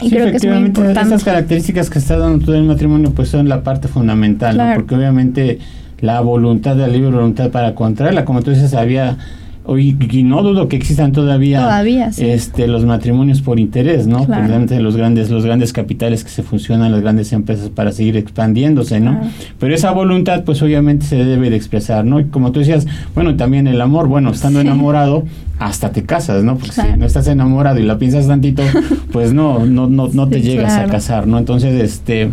Y 0.00 0.08
Sí, 0.08 0.10
creo 0.10 0.30
que 0.30 0.38
es 0.38 0.44
muy 0.44 0.52
efectivamente, 0.54 0.80
importante. 0.80 1.14
Esas 1.14 1.24
características 1.24 1.90
que 1.90 1.98
está 1.98 2.16
dando 2.16 2.44
todo 2.44 2.56
el 2.56 2.64
matrimonio 2.64 3.12
pues 3.12 3.28
son 3.28 3.46
la 3.48 3.62
parte 3.62 3.88
fundamental, 3.88 4.56
¿no? 4.56 4.72
Porque 4.74 4.94
obviamente 4.94 5.58
la 6.00 6.20
voluntad, 6.22 6.76
la 6.76 6.88
libre 6.88 7.10
voluntad 7.10 7.50
para 7.50 7.74
contraerla, 7.74 8.24
como 8.24 8.40
tú 8.42 8.52
dices, 8.52 8.72
había 8.72 9.18
hoy 9.64 9.96
y 10.10 10.22
no 10.24 10.42
dudo 10.42 10.66
que 10.68 10.76
existan 10.76 11.12
todavía, 11.12 11.60
Todavía, 11.60 12.10
sí. 12.12 12.24
este 12.26 12.66
los 12.66 12.84
matrimonios 12.84 13.42
por 13.42 13.60
interés, 13.60 14.06
¿no? 14.08 14.24
Claro. 14.26 14.42
Los 14.80 14.96
grandes 14.96 15.30
los 15.30 15.44
grandes 15.46 15.72
capitales 15.72 16.24
que 16.24 16.30
se 16.30 16.42
funcionan, 16.42 16.90
las 16.90 17.00
grandes 17.00 17.32
empresas 17.32 17.68
para 17.70 17.92
seguir 17.92 18.16
expandiéndose, 18.16 18.98
¿no? 19.00 19.12
Claro. 19.20 19.26
Pero 19.60 19.74
esa 19.74 19.92
voluntad 19.92 20.42
pues 20.44 20.60
obviamente 20.62 21.06
se 21.06 21.16
debe 21.24 21.48
de 21.50 21.56
expresar, 21.56 22.04
¿no? 22.04 22.18
Y 22.20 22.24
como 22.24 22.50
tú 22.52 22.58
decías, 22.60 22.86
bueno, 23.14 23.36
también 23.36 23.66
el 23.68 23.80
amor, 23.80 24.08
bueno, 24.08 24.30
estando 24.30 24.60
Sí. 24.60 24.66
enamorado 24.66 25.24
hasta 25.58 25.92
te 25.92 26.02
casas, 26.02 26.42
¿no? 26.42 26.56
Porque 26.56 26.72
si 26.72 26.82
no 26.98 27.06
estás 27.06 27.28
enamorado 27.28 27.78
y 27.78 27.84
la 27.84 27.98
piensas 27.98 28.26
tantito, 28.26 28.62
pues 29.12 29.32
no 29.32 29.64
no 29.64 29.88
no 29.88 30.08
no 30.12 30.28
te 30.28 30.40
Sí, 30.40 30.48
llegas 30.48 30.72
a 30.74 30.86
casar, 30.86 31.26
¿no? 31.28 31.38
Entonces, 31.38 31.80
este 31.80 32.30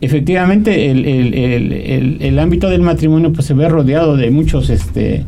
efectivamente 0.00 0.90
el, 0.90 1.04
el, 1.04 1.34
el, 1.34 1.72
el, 1.72 2.16
el 2.20 2.38
ámbito 2.38 2.68
del 2.70 2.82
matrimonio 2.82 3.32
pues 3.32 3.46
se 3.46 3.54
ve 3.54 3.68
rodeado 3.68 4.16
de 4.16 4.30
muchos 4.30 4.70
este 4.70 5.24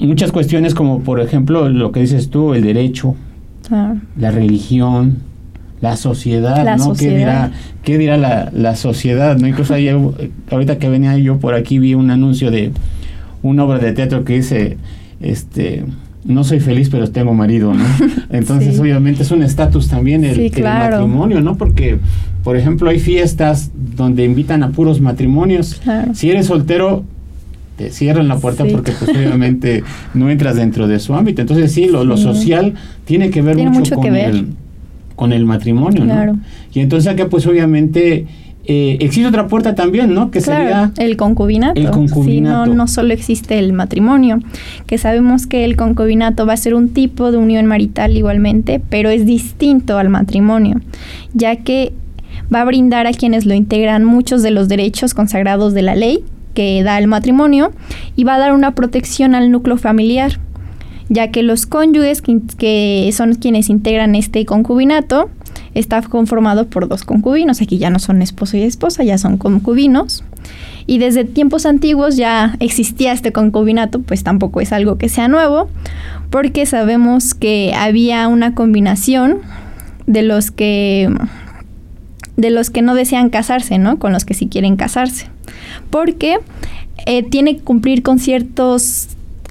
muchas 0.00 0.32
cuestiones 0.32 0.74
como 0.74 1.00
por 1.00 1.20
ejemplo 1.20 1.68
lo 1.68 1.92
que 1.92 2.00
dices 2.00 2.28
tú, 2.30 2.54
el 2.54 2.62
derecho, 2.62 3.14
la 4.16 4.30
religión, 4.30 5.18
la 5.80 5.96
sociedad, 5.96 6.64
La 6.64 6.76
¿no? 6.76 6.84
sociedad. 6.84 7.12
¿Qué 7.12 7.18
dirá, 7.18 7.50
qué 7.82 7.98
dirá 7.98 8.16
la, 8.16 8.50
la 8.54 8.76
sociedad? 8.76 9.36
¿no? 9.38 9.46
Incluso 9.46 9.74
ahí, 9.74 9.88
eh, 9.88 10.30
ahorita 10.50 10.78
que 10.78 10.88
venía 10.88 11.16
yo 11.18 11.38
por 11.38 11.54
aquí 11.54 11.78
vi 11.78 11.94
un 11.94 12.10
anuncio 12.10 12.50
de 12.50 12.72
una 13.42 13.64
obra 13.64 13.78
de 13.78 13.92
teatro 13.92 14.24
que 14.24 14.34
dice, 14.34 14.76
este, 15.20 15.84
no 16.24 16.44
soy 16.44 16.60
feliz 16.60 16.88
pero 16.90 17.08
tengo 17.10 17.34
marido, 17.34 17.74
¿no? 17.74 17.84
Entonces 18.30 18.74
Sí. 18.76 18.80
obviamente 18.80 19.22
es 19.22 19.30
un 19.30 19.42
estatus 19.42 19.88
también 19.88 20.24
el, 20.24 20.34
Sí, 20.34 20.46
el 20.46 20.50
claro. 20.52 20.96
matrimonio, 21.00 21.40
¿no? 21.40 21.56
Porque, 21.56 21.98
por 22.42 22.56
ejemplo, 22.56 22.90
hay 22.90 22.98
fiestas 22.98 23.70
donde 23.96 24.24
invitan 24.24 24.62
a 24.62 24.70
puros 24.70 25.00
matrimonios. 25.00 25.74
Claro. 25.82 26.14
Si 26.14 26.30
eres 26.30 26.46
soltero, 26.46 27.04
te 27.76 27.90
cierran 27.90 28.28
la 28.28 28.38
puerta 28.38 28.64
Sí. 28.64 28.70
porque 28.72 28.92
pues 28.92 29.10
obviamente 29.16 29.84
no 30.14 30.30
entras 30.30 30.56
dentro 30.56 30.88
de 30.88 30.98
su 30.98 31.14
ámbito. 31.14 31.42
Entonces 31.42 31.72
sí, 31.72 31.86
lo, 31.86 32.04
lo 32.04 32.16
social 32.16 32.74
tiene 33.04 33.30
que 33.30 33.42
ver 33.42 33.56
Tiene 33.56 33.70
mucho, 33.70 33.96
mucho 33.96 34.00
con, 34.02 34.12
ver. 34.12 34.30
El, 34.30 34.46
con 35.14 35.32
el 35.32 35.44
matrimonio, 35.44 36.04
Claro. 36.04 36.34
¿no? 36.34 36.40
Y 36.72 36.80
entonces 36.80 37.12
acá 37.12 37.28
pues 37.28 37.46
obviamente 37.46 38.26
eh, 38.68 38.96
existe 39.00 39.28
otra 39.28 39.46
puerta 39.46 39.74
también, 39.76 40.12
¿no? 40.12 40.30
Que 40.32 40.40
Claro, 40.40 40.90
sería... 40.92 40.92
el 41.06 41.16
concubinato. 41.16 41.80
el 41.80 41.90
concubinato. 41.90 42.64
Sí, 42.64 42.70
no, 42.70 42.74
no 42.74 42.88
solo 42.88 43.12
existe 43.14 43.58
el 43.60 43.72
matrimonio, 43.72 44.40
que 44.86 44.98
sabemos 44.98 45.46
que 45.46 45.64
el 45.64 45.76
concubinato 45.76 46.46
va 46.46 46.54
a 46.54 46.56
ser 46.56 46.74
un 46.74 46.88
tipo 46.88 47.30
de 47.30 47.38
unión 47.38 47.66
marital 47.66 48.16
igualmente, 48.16 48.80
pero 48.90 49.08
es 49.10 49.24
distinto 49.24 49.98
al 49.98 50.08
matrimonio, 50.08 50.80
ya 51.32 51.54
que 51.56 51.92
va 52.52 52.62
a 52.62 52.64
brindar 52.64 53.06
a 53.06 53.12
quienes 53.12 53.46
lo 53.46 53.54
integran 53.54 54.04
muchos 54.04 54.42
de 54.42 54.50
los 54.50 54.66
derechos 54.66 55.14
consagrados 55.14 55.72
de 55.72 55.82
la 55.82 55.94
ley 55.94 56.24
que 56.56 56.82
da 56.82 56.98
el 56.98 57.06
matrimonio 57.06 57.70
y 58.16 58.24
va 58.24 58.36
a 58.36 58.38
dar 58.38 58.54
una 58.54 58.74
protección 58.74 59.34
al 59.34 59.50
núcleo 59.50 59.76
familiar, 59.76 60.40
ya 61.10 61.30
que 61.30 61.42
los 61.42 61.66
cónyuges 61.66 62.22
que, 62.22 63.10
son 63.12 63.34
quienes 63.34 63.68
integran 63.68 64.14
este 64.14 64.46
concubinato 64.46 65.28
está 65.74 66.00
conformado 66.00 66.66
por 66.66 66.88
dos 66.88 67.04
concubinos. 67.04 67.60
Aquí 67.60 67.76
ya 67.76 67.90
no 67.90 67.98
son 67.98 68.22
esposo 68.22 68.56
y 68.56 68.62
esposa, 68.62 69.04
ya 69.04 69.18
son 69.18 69.36
concubinos. 69.36 70.24
Y 70.86 70.96
desde 70.96 71.24
tiempos 71.24 71.66
antiguos 71.66 72.16
ya 72.16 72.56
existía 72.58 73.12
este 73.12 73.32
concubinato, 73.32 74.00
pues 74.00 74.24
tampoco 74.24 74.62
es 74.62 74.72
algo 74.72 74.96
que 74.96 75.10
sea 75.10 75.28
nuevo, 75.28 75.68
porque 76.30 76.64
sabemos 76.64 77.34
que 77.34 77.74
había 77.76 78.26
una 78.28 78.54
combinación 78.54 79.40
de 80.06 80.22
los 80.22 80.50
que 80.50 81.10
de 82.36 82.50
los 82.50 82.70
que 82.70 82.82
no 82.82 82.94
desean 82.94 83.28
casarse, 83.30 83.78
¿no? 83.78 83.98
Con 83.98 84.12
los 84.12 84.24
que 84.24 84.34
sí 84.34 84.46
quieren 84.46 84.76
casarse. 84.76 85.28
Porque 85.90 86.38
eh, 87.06 87.22
tiene 87.22 87.56
que 87.56 87.62
cumplir 87.62 88.02
con 88.02 88.18
ciertos 88.18 89.08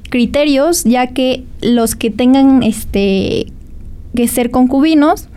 criterios, 0.09 0.83
ya 0.83 1.07
que 1.07 1.43
los 1.61 1.95
que 1.95 2.09
tengan 2.09 2.63
este 2.63 3.47
que 4.15 4.27
ser 4.27 4.49
concubinos 4.49 5.27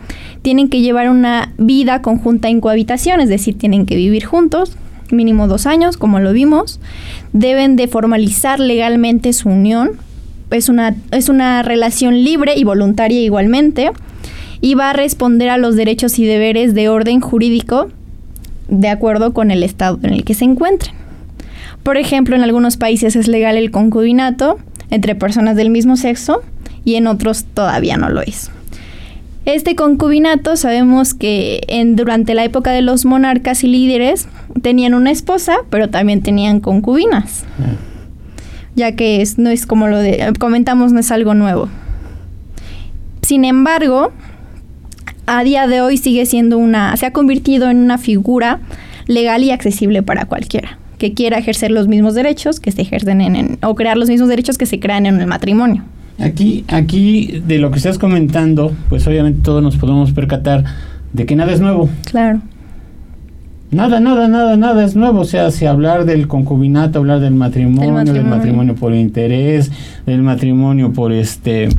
tienen 0.41 0.69
que 0.69 0.81
llevar 0.81 1.09
una 1.09 1.53
vida 1.57 2.01
conjunta 2.01 2.47
en 2.47 2.61
cohabitación, 2.61 3.19
es 3.19 3.29
decir, 3.29 3.57
tienen 3.57 3.85
que 3.85 3.95
vivir 3.95 4.23
juntos, 4.23 4.77
mínimo 5.11 5.47
dos 5.47 5.65
años, 5.65 5.97
como 5.97 6.19
lo 6.19 6.31
vimos. 6.33 6.79
Deben 7.33 7.75
de 7.75 7.87
formalizar 7.87 8.59
legalmente 8.59 9.33
su 9.33 9.49
unión. 9.49 9.91
Es 10.51 10.69
una, 10.69 10.95
es 11.11 11.29
una 11.29 11.61
relación 11.61 12.23
libre 12.23 12.53
y 12.55 12.63
voluntaria 12.63 13.21
igualmente. 13.21 13.91
Y 14.61 14.75
va 14.75 14.91
a 14.91 14.93
responder 14.93 15.49
a 15.49 15.57
los 15.57 15.75
derechos 15.75 16.19
y 16.19 16.25
deberes 16.25 16.73
de 16.73 16.89
orden 16.89 17.21
jurídico 17.21 17.89
de 18.69 18.89
acuerdo 18.89 19.33
con 19.33 19.51
el 19.51 19.63
estado 19.63 19.99
en 20.03 20.13
el 20.13 20.23
que 20.23 20.33
se 20.33 20.45
encuentren. 20.45 20.93
Por 21.83 21.97
ejemplo, 21.97 22.35
en 22.35 22.43
algunos 22.43 22.77
países 22.77 23.15
es 23.15 23.27
legal 23.27 23.57
el 23.57 23.71
concubinato 23.71 24.59
entre 24.89 25.15
personas 25.15 25.55
del 25.55 25.69
mismo 25.69 25.95
sexo 25.95 26.41
y 26.83 26.95
en 26.95 27.07
otros 27.07 27.45
todavía 27.45 27.97
no 27.97 28.09
lo 28.09 28.21
es. 28.21 28.51
Este 29.45 29.75
concubinato 29.75 30.55
sabemos 30.57 31.13
que 31.13 31.61
en, 31.67 31.95
durante 31.95 32.33
la 32.33 32.43
época 32.43 32.71
de 32.71 32.81
los 32.81 33.05
monarcas 33.05 33.63
y 33.63 33.67
líderes 33.67 34.27
tenían 34.61 34.93
una 34.93 35.11
esposa, 35.11 35.57
pero 35.69 35.89
también 35.89 36.21
tenían 36.21 36.59
concubinas, 36.59 37.45
ya 38.75 38.95
que 38.95 39.21
es, 39.21 39.39
no 39.39 39.49
es 39.49 39.65
como 39.65 39.87
lo 39.87 39.97
de, 39.97 40.33
comentamos, 40.39 40.91
no 40.91 40.99
es 40.99 41.11
algo 41.11 41.33
nuevo. 41.33 41.69
Sin 43.21 43.45
embargo, 43.45 44.11
a 45.37 45.43
día 45.43 45.67
de 45.67 45.81
hoy 45.81 45.97
sigue 45.97 46.25
siendo 46.25 46.57
una, 46.57 46.97
se 46.97 47.05
ha 47.05 47.13
convertido 47.13 47.69
en 47.69 47.77
una 47.77 47.97
figura 47.97 48.59
legal 49.05 49.43
y 49.43 49.51
accesible 49.51 50.01
para 50.03 50.25
cualquiera 50.25 50.79
que 50.97 51.13
quiera 51.13 51.37
ejercer 51.37 51.71
los 51.71 51.87
mismos 51.87 52.13
derechos 52.13 52.59
que 52.59 52.71
se 52.71 52.81
ejercen 52.81 53.21
en, 53.21 53.35
en 53.35 53.57
o 53.63 53.73
crear 53.73 53.95
los 53.95 54.09
mismos 54.09 54.27
derechos 54.27 54.57
que 54.57 54.65
se 54.65 54.79
crean 54.79 55.05
en 55.05 55.19
el 55.21 55.27
matrimonio. 55.27 55.83
Aquí, 56.19 56.65
aquí 56.67 57.41
de 57.47 57.59
lo 57.59 57.71
que 57.71 57.77
estás 57.77 57.97
comentando, 57.97 58.73
pues 58.89 59.07
obviamente 59.07 59.39
todos 59.41 59.63
nos 59.63 59.77
podemos 59.77 60.11
percatar 60.11 60.65
de 61.13 61.25
que 61.25 61.35
nada 61.37 61.53
es 61.53 61.61
nuevo. 61.61 61.89
Claro. 62.03 62.41
Nada, 63.71 63.99
nada, 63.99 64.27
nada, 64.27 64.57
nada 64.57 64.83
es 64.83 64.95
nuevo. 64.95 65.21
O 65.21 65.25
sea, 65.25 65.51
si 65.51 65.67
hablar 65.67 66.05
del 66.05 66.27
concubinato, 66.27 66.99
hablar 66.99 67.19
del 67.19 67.35
matrimonio, 67.35 68.13
del 68.13 68.25
matrimonio. 68.25 68.75
por 68.75 68.95
interés, 68.95 69.71
del 70.07 70.23
matrimonio 70.23 70.91
por 70.91 71.11
este, 71.11 71.69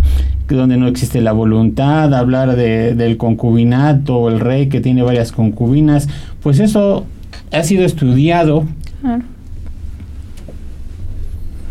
donde 0.49 0.77
no 0.77 0.87
existe 0.87 1.21
la 1.21 1.33
voluntad, 1.33 2.15
hablar 2.15 2.55
de, 2.55 2.95
del 2.95 3.17
concubinato, 3.17 4.29
el 4.29 4.39
rey 4.39 4.69
que 4.69 4.81
tiene 4.81 5.03
varias 5.03 5.33
concubinas, 5.33 6.09
pues 6.43 6.61
eso 6.61 7.07
ha 7.53 7.63
sido 7.65 7.85
estudiado 7.85 8.65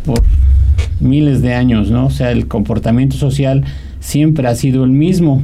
por 0.06 0.22
miles 1.00 1.42
de 1.42 1.54
años, 1.54 1.92
¿no? 1.92 2.08
O 2.08 2.12
sea, 2.12 2.32
el 2.32 2.48
comportamiento 2.48 3.16
social 3.16 3.64
siempre 4.02 4.48
ha 4.50 4.56
sido 4.56 4.84
el 4.84 4.92
mismo. 4.92 5.44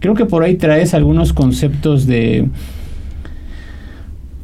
Creo 0.00 0.14
que 0.14 0.26
por 0.26 0.42
ahí 0.42 0.56
traes 0.56 0.94
algunos 0.94 1.32
conceptos 1.32 2.06
de 2.06 2.48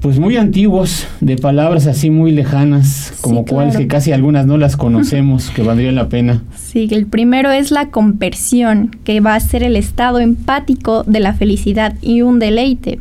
pues 0.03 0.19
muy 0.19 0.37
antiguos, 0.37 1.07
de 1.21 1.37
palabras 1.37 1.87
así 1.87 2.11
muy 2.11 2.33
lejanas, 2.33 3.15
como 3.21 3.45
Sí, 3.47 3.79
que 3.79 3.87
casi 3.87 4.11
algunas 4.11 4.47
no 4.47 4.59
las 4.59 4.77
conocemos, 4.77 5.51
que 5.51 5.63
valdría 5.63 5.93
la 5.93 6.09
pena. 6.09 6.43
Sí, 6.57 6.89
el 6.91 7.07
primero 7.07 7.53
es 7.53 7.71
la 7.71 7.91
compersión, 7.91 8.91
que 9.05 9.21
va 9.21 9.37
a 9.37 9.41
ser 9.41 9.63
el 9.63 9.77
estado 9.77 10.19
empático 10.19 11.05
de 11.05 11.21
la 11.21 11.35
felicidad 11.35 11.95
y 12.03 12.23
un 12.23 12.41
deleite. 12.41 12.99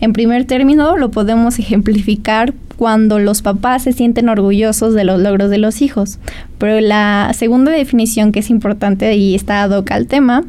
En 0.00 0.12
primer 0.12 0.44
término, 0.44 0.98
lo 0.98 1.10
podemos 1.10 1.58
ejemplificar 1.58 2.52
cuando 2.76 3.18
los 3.18 3.40
papás 3.40 3.84
se 3.84 3.92
sienten 3.92 4.28
orgullosos 4.28 4.92
de 4.92 5.04
los 5.04 5.20
logros 5.20 5.48
de 5.48 5.56
los 5.56 5.80
hijos. 5.80 6.18
Pero 6.58 6.78
la 6.80 7.30
segunda 7.34 7.72
definición 7.72 8.32
que 8.32 8.40
es 8.40 8.50
importante 8.50 9.14
y 9.16 9.34
está 9.34 9.62
ad 9.62 9.70
hoc 9.70 9.90
al 9.92 10.06
tema 10.06 10.44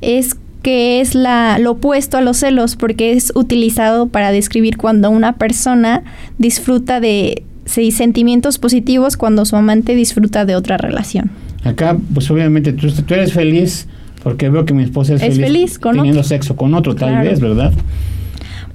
es 0.00 0.36
que 0.64 1.02
es 1.02 1.14
la, 1.14 1.58
lo 1.58 1.72
opuesto 1.72 2.16
a 2.16 2.22
los 2.22 2.38
celos 2.38 2.74
porque 2.74 3.12
es 3.12 3.32
utilizado 3.34 4.08
para 4.08 4.32
describir 4.32 4.78
cuando 4.78 5.10
una 5.10 5.34
persona 5.34 6.02
disfruta 6.38 7.00
de 7.00 7.42
sentimientos 7.66 8.58
positivos 8.58 9.18
cuando 9.18 9.44
su 9.44 9.56
amante 9.56 9.94
disfruta 9.94 10.46
de 10.46 10.56
otra 10.56 10.78
relación. 10.78 11.30
Acá, 11.64 11.98
pues 12.14 12.30
obviamente 12.30 12.72
tú, 12.72 12.90
tú 12.90 13.12
eres 13.12 13.34
feliz 13.34 13.86
porque 14.22 14.48
veo 14.48 14.64
que 14.64 14.72
mi 14.72 14.84
esposa 14.84 15.14
es, 15.14 15.22
Es 15.22 15.38
feliz 15.38 15.78
con 15.78 15.96
teniendo 15.96 16.20
otro. 16.20 16.28
sexo 16.30 16.56
con 16.56 16.72
otro, 16.72 16.94
tal 16.94 17.22
vez, 17.22 17.40
¿verdad? 17.40 17.70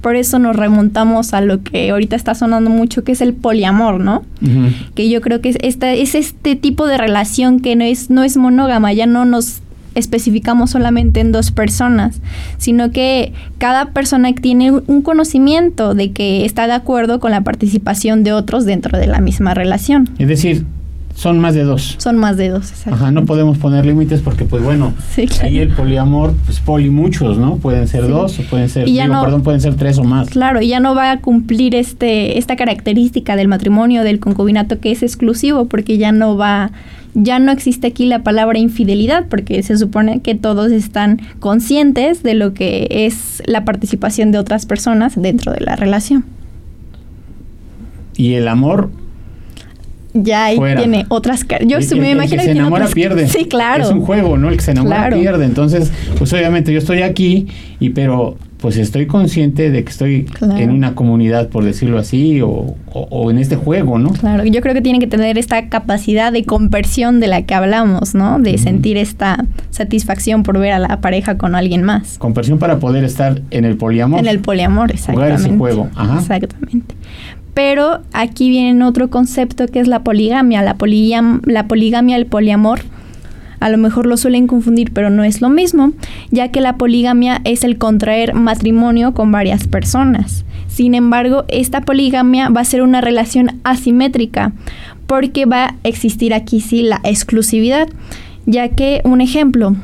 Por 0.00 0.14
eso 0.14 0.38
nos 0.38 0.54
remontamos 0.54 1.34
a 1.34 1.40
lo 1.40 1.64
que 1.64 1.90
ahorita 1.90 2.14
está 2.14 2.36
sonando 2.36 2.70
mucho, 2.70 3.02
que 3.02 3.10
es 3.10 3.20
el 3.20 3.34
poliamor, 3.34 3.98
¿no? 3.98 4.22
Que 4.94 5.10
yo 5.10 5.20
creo 5.20 5.40
que 5.40 5.48
es, 5.48 5.58
esta, 5.60 5.92
es 5.92 6.14
este 6.14 6.54
tipo 6.54 6.86
de 6.86 6.98
relación 6.98 7.58
que 7.58 7.74
no 7.74 7.84
es, 7.84 8.10
no 8.10 8.22
es 8.22 8.36
monógama, 8.36 8.92
ya 8.92 9.06
no 9.06 9.24
nos 9.24 9.60
especificamos 9.94 10.70
solamente 10.70 11.20
en 11.20 11.32
dos 11.32 11.50
personas, 11.50 12.20
sino 12.58 12.90
que 12.90 13.32
cada 13.58 13.90
persona 13.90 14.32
tiene 14.34 14.70
un 14.72 15.02
conocimiento 15.02 15.94
de 15.94 16.12
que 16.12 16.44
está 16.44 16.66
de 16.66 16.74
acuerdo 16.74 17.20
con 17.20 17.30
la 17.30 17.42
participación 17.42 18.24
de 18.24 18.32
otros 18.32 18.64
dentro 18.64 18.98
de 18.98 19.06
la 19.06 19.20
misma 19.20 19.54
relación. 19.54 20.08
Es 20.18 20.28
decir, 20.28 20.64
son 21.14 21.38
más 21.38 21.54
de 21.54 21.64
dos. 21.64 21.96
Son 21.98 22.16
más 22.16 22.36
de 22.38 22.48
dos, 22.48 22.70
exacto. 22.70 22.94
Ajá, 22.94 23.10
no 23.10 23.26
podemos 23.26 23.58
poner 23.58 23.84
límites 23.84 24.20
porque, 24.22 24.44
pues 24.44 24.62
bueno, 24.62 24.94
Sí, 25.14 25.26
claro. 25.26 25.48
ahí 25.48 25.58
el 25.58 25.68
poliamor, 25.70 26.32
pues 26.46 26.60
poli 26.60 26.88
muchos, 26.88 27.36
¿no? 27.36 27.56
Pueden 27.56 27.88
ser 27.88 28.04
Sí. 28.06 28.10
dos 28.10 28.38
o 28.38 28.42
pueden 28.44 28.68
ser, 28.70 28.88
Y 28.88 28.94
ya 28.94 29.02
digo, 29.04 29.16
no- 29.16 29.22
perdón, 29.22 29.42
pueden 29.42 29.60
ser 29.60 29.74
tres 29.74 29.98
o 29.98 30.04
más. 30.04 30.30
Claro, 30.30 30.62
y 30.62 30.68
ya 30.68 30.80
no 30.80 30.94
va 30.94 31.10
a 31.10 31.20
cumplir 31.20 31.74
este 31.74 32.38
esta 32.38 32.56
característica 32.56 33.36
del 33.36 33.48
matrimonio, 33.48 34.02
del 34.02 34.18
concubinato 34.20 34.78
que 34.80 34.92
es 34.92 35.02
exclusivo, 35.02 35.66
porque 35.66 35.98
ya 35.98 36.10
no 36.12 36.36
va, 36.38 36.70
ya 37.14 37.38
no 37.38 37.52
existe 37.52 37.88
aquí 37.88 38.06
la 38.06 38.22
palabra 38.22 38.58
infidelidad, 38.58 39.26
porque 39.28 39.62
se 39.62 39.76
supone 39.76 40.20
que 40.20 40.34
todos 40.36 40.70
están 40.72 41.20
conscientes 41.40 42.22
de 42.22 42.34
lo 42.34 42.54
que 42.54 42.86
es 42.90 43.42
la 43.46 43.64
participación 43.66 44.30
de 44.32 44.38
otras 44.38 44.64
personas 44.64 45.20
dentro 45.20 45.52
de 45.52 45.60
la 45.60 45.76
relación. 45.76 46.24
Y 48.16 48.34
el 48.34 48.48
amor, 48.48 48.90
Ya 50.12 50.46
ahí 50.46 50.56
Fuera. 50.56 50.80
tiene 50.80 51.06
otras 51.08 51.44
car- 51.44 51.64
Yo 51.64 51.78
el, 51.78 51.84
el- 51.84 52.00
me 52.00 52.10
el 52.10 52.16
imagino 52.16 52.40
que 52.42 52.48
que 52.48 52.52
se 52.52 52.58
enamora 52.58 52.84
otras- 52.84 52.94
pierde. 52.94 53.28
Sí, 53.28 53.44
claro. 53.44 53.84
Es 53.84 53.90
un 53.90 54.00
juego, 54.02 54.36
¿no? 54.36 54.48
El 54.48 54.56
que 54.56 54.62
se 54.64 54.72
enamora 54.72 54.96
Claro. 54.96 55.18
pierde. 55.20 55.44
Entonces, 55.44 55.92
pues 56.18 56.32
obviamente 56.32 56.72
yo 56.72 56.78
estoy 56.78 57.02
aquí, 57.02 57.46
y 57.78 57.90
pero 57.90 58.36
pues 58.58 58.76
estoy 58.76 59.06
consciente 59.06 59.70
de 59.70 59.84
que 59.84 59.90
estoy 59.90 60.24
Claro. 60.24 60.58
en 60.58 60.70
una 60.70 60.94
comunidad, 60.94 61.48
por 61.48 61.64
decirlo 61.64 61.98
así, 61.98 62.42
o, 62.42 62.48
o- 62.48 62.76
o 63.10 63.30
en 63.30 63.38
este 63.38 63.56
juego, 63.56 63.98
¿no? 63.98 64.10
Claro, 64.12 64.44
yo 64.44 64.60
creo 64.60 64.74
que 64.74 64.82
tiene 64.82 64.98
que 64.98 65.06
tener 65.06 65.38
esta 65.38 65.68
capacidad 65.70 66.30
de 66.30 66.44
conversión 66.44 67.20
de 67.20 67.28
la 67.28 67.42
que 67.42 67.54
hablamos, 67.54 68.14
¿no? 68.14 68.38
De 68.38 68.58
sentir 68.58 68.98
esta 68.98 69.46
satisfacción 69.70 70.42
por 70.42 70.58
ver 70.58 70.72
a 70.72 70.78
la 70.78 71.00
pareja 71.00 71.38
con 71.38 71.54
alguien 71.54 71.84
más. 71.84 72.18
Conversión 72.18 72.58
para 72.58 72.78
poder 72.80 73.02
estar 73.04 73.40
en 73.50 73.64
el 73.64 73.76
poliamor. 73.78 74.20
En 74.20 74.26
el 74.26 74.40
poliamor, 74.40 74.88
Jugar 74.88 74.94
exactamente. 74.94 75.42
ese 75.48 75.56
juego, 75.56 75.88
ajá. 75.94 76.18
Exactamente. 76.18 76.94
Pero 77.54 78.00
aquí 78.12 78.48
viene 78.48 78.84
otro 78.84 79.10
concepto 79.10 79.66
que 79.66 79.80
es 79.80 79.88
la 79.88 80.02
poligamia. 80.02 80.62
La, 80.62 80.76
la 81.44 81.68
poligamia, 81.68 82.16
el 82.16 82.26
poliamor, 82.26 82.80
a 83.60 83.68
lo 83.68 83.78
mejor 83.78 84.06
lo 84.06 84.16
suelen 84.16 84.46
confundir, 84.46 84.92
pero 84.92 85.10
no 85.10 85.22
es 85.22 85.40
lo 85.40 85.50
mismo, 85.50 85.92
ya 86.30 86.48
que 86.48 86.60
la 86.60 86.76
poligamia 86.76 87.40
es 87.44 87.62
el 87.62 87.76
contraer 87.76 88.34
matrimonio 88.34 89.12
con 89.12 89.30
varias 89.30 89.68
personas. 89.68 90.44
Sin 90.66 90.94
embargo, 90.94 91.44
esta 91.48 91.82
poligamia 91.82 92.48
va 92.48 92.62
a 92.62 92.64
ser 92.64 92.82
una 92.82 93.00
relación 93.00 93.60
asimétrica, 93.64 94.52
porque 95.06 95.44
va 95.44 95.64
a 95.64 95.74
existir 95.82 96.32
aquí 96.32 96.60
sí 96.60 96.82
la 96.82 97.00
exclusividad, 97.04 97.88
ya 98.46 98.68
que, 98.68 99.02
un 99.04 99.20
ejemplo, 99.20 99.76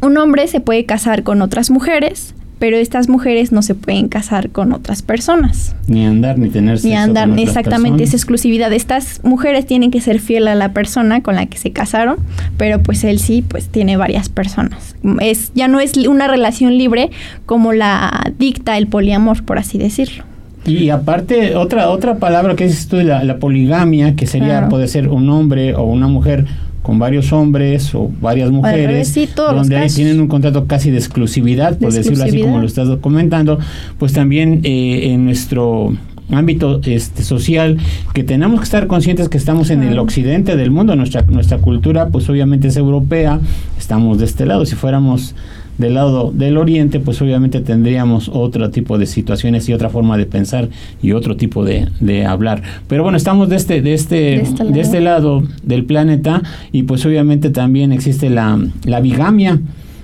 un 0.00 0.16
hombre 0.16 0.48
se 0.48 0.60
puede 0.60 0.86
casar 0.86 1.22
con 1.22 1.42
otras 1.42 1.70
mujeres, 1.70 2.34
pero 2.62 2.76
estas 2.76 3.08
mujeres 3.08 3.50
no 3.50 3.60
se 3.60 3.74
pueden 3.74 4.06
casar 4.06 4.50
con 4.50 4.72
otras 4.72 5.02
personas. 5.02 5.74
Ni 5.88 6.06
andar, 6.06 6.38
ni 6.38 6.48
tener 6.48 6.74
Ni 6.74 6.78
sexo 6.92 6.96
andar, 6.96 7.24
con 7.24 7.32
otras 7.32 7.48
exactamente, 7.48 8.04
esa 8.04 8.12
personas. 8.12 8.14
exclusividad. 8.14 8.72
Estas 8.72 9.20
mujeres 9.24 9.66
tienen 9.66 9.90
que 9.90 10.00
ser 10.00 10.20
fiel 10.20 10.46
a 10.46 10.54
la 10.54 10.72
persona 10.72 11.24
con 11.24 11.34
la 11.34 11.46
que 11.46 11.58
se 11.58 11.72
casaron, 11.72 12.18
pero 12.58 12.80
pues 12.80 13.02
él 13.02 13.18
sí, 13.18 13.42
pues 13.42 13.66
tiene 13.66 13.96
varias 13.96 14.28
personas. 14.28 14.94
Es, 15.20 15.50
ya 15.56 15.66
no 15.66 15.80
es 15.80 15.96
una 16.06 16.28
relación 16.28 16.78
libre 16.78 17.10
como 17.46 17.72
la 17.72 18.30
dicta 18.38 18.78
el 18.78 18.86
poliamor, 18.86 19.42
por 19.42 19.58
así 19.58 19.76
decirlo. 19.76 20.22
Y 20.64 20.90
aparte, 20.90 21.56
otra 21.56 21.90
otra 21.90 22.18
palabra 22.18 22.54
que 22.54 22.66
es 22.66 22.78
esto 22.78 22.96
de 22.96 23.02
la, 23.02 23.24
la 23.24 23.38
poligamia, 23.38 24.14
que 24.14 24.28
sería, 24.28 24.46
Claro. 24.50 24.68
puede 24.68 24.86
ser 24.86 25.08
un 25.08 25.28
hombre 25.30 25.74
o 25.74 25.82
una 25.82 26.06
mujer 26.06 26.46
con 26.82 26.98
varios 26.98 27.32
hombres 27.32 27.94
o 27.94 28.10
varias 28.20 28.50
mujeres, 28.50 28.86
revés, 28.86 29.08
sí, 29.08 29.28
donde 29.34 29.76
ahí 29.76 29.88
tienen 29.88 30.20
un 30.20 30.28
contrato 30.28 30.66
casi 30.66 30.90
de 30.90 30.98
exclusividad, 30.98 31.78
por 31.78 31.92
De 31.92 31.98
decirlo 31.98 32.24
así 32.24 32.40
como 32.40 32.58
lo 32.58 32.66
estás 32.66 32.88
comentando, 33.00 33.58
pues 33.98 34.12
también 34.12 34.60
eh, 34.64 35.12
en 35.12 35.24
nuestro 35.24 35.92
ámbito 36.30 36.80
este 36.84 37.22
social 37.22 37.78
que 38.14 38.24
tenemos 38.24 38.60
que 38.60 38.64
estar 38.64 38.86
conscientes 38.86 39.28
que 39.28 39.36
estamos 39.36 39.70
en 39.70 39.82
el 39.82 39.98
occidente 39.98 40.56
del 40.56 40.70
mundo 40.70 40.96
nuestra 40.96 41.22
nuestra 41.22 41.58
cultura 41.58 42.08
pues 42.08 42.26
obviamente 42.30 42.68
es 42.68 42.76
europea 42.76 43.38
estamos 43.78 44.18
de 44.18 44.24
este 44.24 44.46
lado 44.46 44.64
si 44.64 44.74
fuéramos 44.74 45.34
del 45.78 45.94
lado 45.94 46.32
del 46.32 46.58
oriente 46.58 47.00
pues 47.00 47.20
obviamente 47.22 47.60
tendríamos 47.60 48.28
otro 48.32 48.70
tipo 48.70 48.98
de 48.98 49.06
situaciones 49.06 49.68
y 49.68 49.72
otra 49.72 49.88
forma 49.88 50.16
de 50.16 50.26
pensar 50.26 50.68
y 51.02 51.12
otro 51.12 51.36
tipo 51.36 51.64
de, 51.64 51.88
de 52.00 52.26
hablar. 52.26 52.62
Pero 52.88 53.02
bueno 53.02 53.16
estamos 53.16 53.48
de 53.48 53.56
este 53.56 53.82
de 53.82 53.94
este 53.94 54.14
De 54.16 54.36
este 54.42 54.64
de 54.64 54.80
este 54.80 55.00
lado. 55.00 55.42
del 55.62 55.84
planeta 55.84 56.42
y 56.72 56.84
pues 56.84 57.04
obviamente 57.06 57.50
también 57.50 57.92
existe 57.92 58.30
la, 58.30 58.58
la 58.84 59.00
bigamia. 59.00 59.60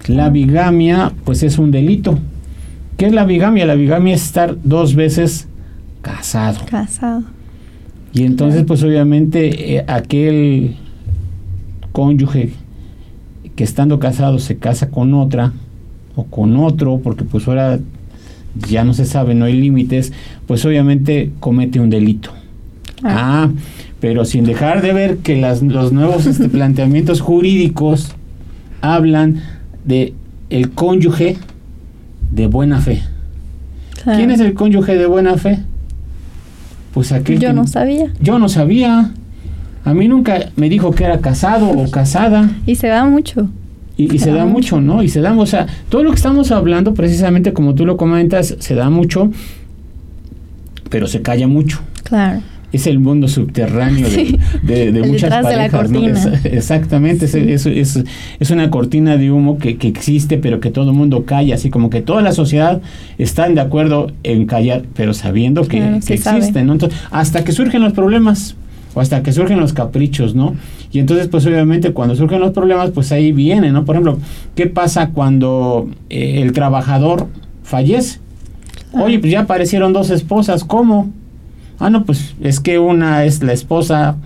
La 0.06 0.30
bigamia 0.30 1.12
pues 1.24 1.42
es 1.42 1.58
un 1.58 1.70
delito. 1.70 2.18
¿qué 2.98 3.06
es 3.06 3.12
la 3.12 3.24
bigamia? 3.24 3.64
la 3.64 3.76
bigamia 3.76 4.14
es 4.14 4.24
estar 4.24 4.56
dos 4.64 4.94
veces 4.94 5.48
casado. 6.02 6.58
Casado. 6.68 7.22
y 8.12 8.24
entonces, 8.24 8.64
pues 8.66 8.82
obviamente 8.82 9.76
eh, 9.76 9.84
aquel 9.86 10.76
cónyuge 11.92 12.52
que 13.58 13.64
estando 13.64 13.98
casado 13.98 14.38
se 14.38 14.56
casa 14.56 14.88
con 14.88 15.12
otra 15.14 15.52
o 16.14 16.22
con 16.22 16.56
otro, 16.58 17.00
porque 17.02 17.24
pues 17.24 17.48
ahora 17.48 17.80
ya 18.68 18.84
no 18.84 18.94
se 18.94 19.04
sabe, 19.04 19.34
no 19.34 19.46
hay 19.46 19.54
límites, 19.60 20.12
pues 20.46 20.64
obviamente 20.64 21.32
comete 21.40 21.80
un 21.80 21.90
delito. 21.90 22.30
Ah, 23.02 23.48
pero 23.98 24.24
sin 24.24 24.44
dejar 24.44 24.80
de 24.80 24.92
ver 24.92 25.16
que 25.18 25.36
las, 25.36 25.60
los 25.60 25.92
nuevos 25.92 26.26
este, 26.26 26.48
planteamientos 26.48 27.20
jurídicos 27.20 28.12
hablan 28.80 29.42
de 29.84 30.14
el 30.50 30.70
cónyuge 30.70 31.36
de 32.30 32.46
buena 32.46 32.80
fe. 32.80 33.02
Claro. 34.04 34.18
¿Quién 34.18 34.30
es 34.30 34.38
el 34.38 34.54
cónyuge 34.54 34.94
de 34.96 35.06
buena 35.06 35.36
fe? 35.36 35.58
Pues 36.94 37.10
aquel 37.10 37.40
Yo 37.40 37.48
que- 37.48 37.54
no 37.54 37.66
sabía. 37.66 38.12
yo 38.20 38.38
no 38.38 38.48
sabía. 38.48 39.14
A 39.84 39.94
mí 39.94 40.08
nunca 40.08 40.50
me 40.56 40.68
dijo 40.68 40.90
que 40.92 41.04
era 41.04 41.18
casado 41.20 41.70
o 41.70 41.90
casada. 41.90 42.50
Y 42.66 42.74
se 42.74 42.88
da 42.88 43.04
mucho. 43.06 43.48
Y, 43.96 44.04
y 44.14 44.18
se 44.18 44.26
Se 44.26 44.30
da 44.30 44.38
da 44.38 44.46
mucho, 44.46 44.80
¿no? 44.80 45.02
Y 45.02 45.08
se 45.08 45.20
da, 45.20 45.36
o 45.36 45.46
sea, 45.46 45.66
todo 45.88 46.04
lo 46.04 46.10
que 46.10 46.16
estamos 46.16 46.50
hablando, 46.52 46.94
precisamente 46.94 47.52
como 47.52 47.74
tú 47.74 47.84
lo 47.86 47.96
comentas, 47.96 48.54
se 48.58 48.74
da 48.74 48.90
mucho, 48.90 49.30
pero 50.90 51.06
se 51.06 51.22
calla 51.22 51.46
mucho. 51.48 51.80
Claro. 52.04 52.40
Es 52.70 52.86
el 52.86 52.98
mundo 52.98 53.28
subterráneo 53.28 54.08
de, 54.10 54.14
Sí. 54.14 54.38
de- 54.62 54.92
de 54.92 55.00
El 55.02 55.08
muchas 55.10 55.22
detrás 55.30 55.46
de 55.48 55.56
la 55.56 55.70
parejas, 55.70 55.90
¿no? 55.90 56.00
cortina. 56.00 56.34
Es- 56.34 56.44
exactamente, 56.44 57.24
es, 57.24 57.34
es, 57.34 57.66
es- 57.66 58.04
es 58.38 58.50
una 58.50 58.68
cortina 58.70 59.16
de 59.16 59.30
humo 59.32 59.58
que, 59.58 59.78
que 59.78 59.88
existe, 59.88 60.36
pero 60.38 60.60
que 60.60 60.70
todo 60.70 60.90
el 60.90 60.96
mundo 60.96 61.24
calla, 61.24 61.54
así 61.54 61.70
como 61.70 61.88
que 61.88 62.02
toda 62.02 62.20
la 62.20 62.32
sociedad 62.32 62.80
están 63.16 63.54
de 63.54 63.62
acuerdo 63.62 64.12
en 64.22 64.44
callar, 64.46 64.82
pero 64.94 65.14
sabiendo 65.14 65.62
que, 65.62 65.78
Claro, 65.78 65.98
que 66.06 66.62
¿no? 66.64 66.72
Entonces, 66.74 66.98
hasta 67.10 67.42
que 67.42 67.52
surgen 67.52 67.82
los 67.82 67.94
problemas 67.94 68.54
o 68.98 69.00
hasta 69.00 69.22
que 69.22 69.32
surgen 69.32 69.60
los 69.60 69.72
caprichos, 69.72 70.34
¿no? 70.34 70.56
Y 70.90 70.98
entonces, 70.98 71.28
pues 71.28 71.46
obviamente 71.46 71.92
cuando 71.92 72.16
surgen 72.16 72.40
los 72.40 72.50
problemas, 72.50 72.90
pues 72.90 73.12
ahí 73.12 73.30
viene, 73.30 73.70
¿no? 73.70 73.84
Por 73.84 73.94
ejemplo, 73.94 74.18
¿qué 74.56 74.66
pasa 74.66 75.10
cuando 75.10 75.88
eh, 76.10 76.42
el 76.42 76.50
trabajador 76.50 77.28
fallece? 77.62 78.18
Ah. 78.92 79.02
Oye, 79.04 79.20
pues 79.20 79.30
ya 79.30 79.42
aparecieron 79.42 79.92
dos 79.92 80.10
esposas, 80.10 80.64
¿cómo? 80.64 81.12
Ah, 81.78 81.90
no, 81.90 82.04
pues 82.04 82.34
es 82.40 82.58
que 82.58 82.80
una 82.80 83.24
es 83.24 83.40
la 83.40 83.52
esposa 83.52 84.16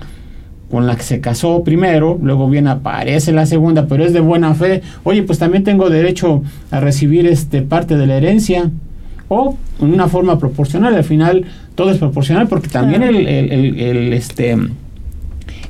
con 0.70 0.86
la 0.86 0.96
que 0.96 1.02
se 1.02 1.20
casó 1.20 1.64
primero, 1.64 2.18
luego 2.22 2.48
viene 2.48 2.70
aparece 2.70 3.30
la 3.32 3.44
segunda, 3.44 3.88
pero 3.88 4.06
es 4.06 4.14
de 4.14 4.20
buena 4.20 4.54
fe. 4.54 4.80
Oye, 5.04 5.22
pues 5.22 5.38
también 5.38 5.64
tengo 5.64 5.90
derecho 5.90 6.42
a 6.70 6.80
recibir 6.80 7.26
este 7.26 7.60
parte 7.60 7.98
de 7.98 8.06
la 8.06 8.16
herencia 8.16 8.70
o 9.28 9.58
en 9.82 9.92
una 9.92 10.08
forma 10.08 10.38
proporcional. 10.38 10.94
Al 10.94 11.04
final 11.04 11.44
todo 11.74 11.90
es 11.90 11.98
proporcional 11.98 12.48
porque 12.48 12.68
también 12.68 13.02
el- 13.02 13.26
el- 13.26 13.80
el, 13.80 14.12
este 14.12 14.56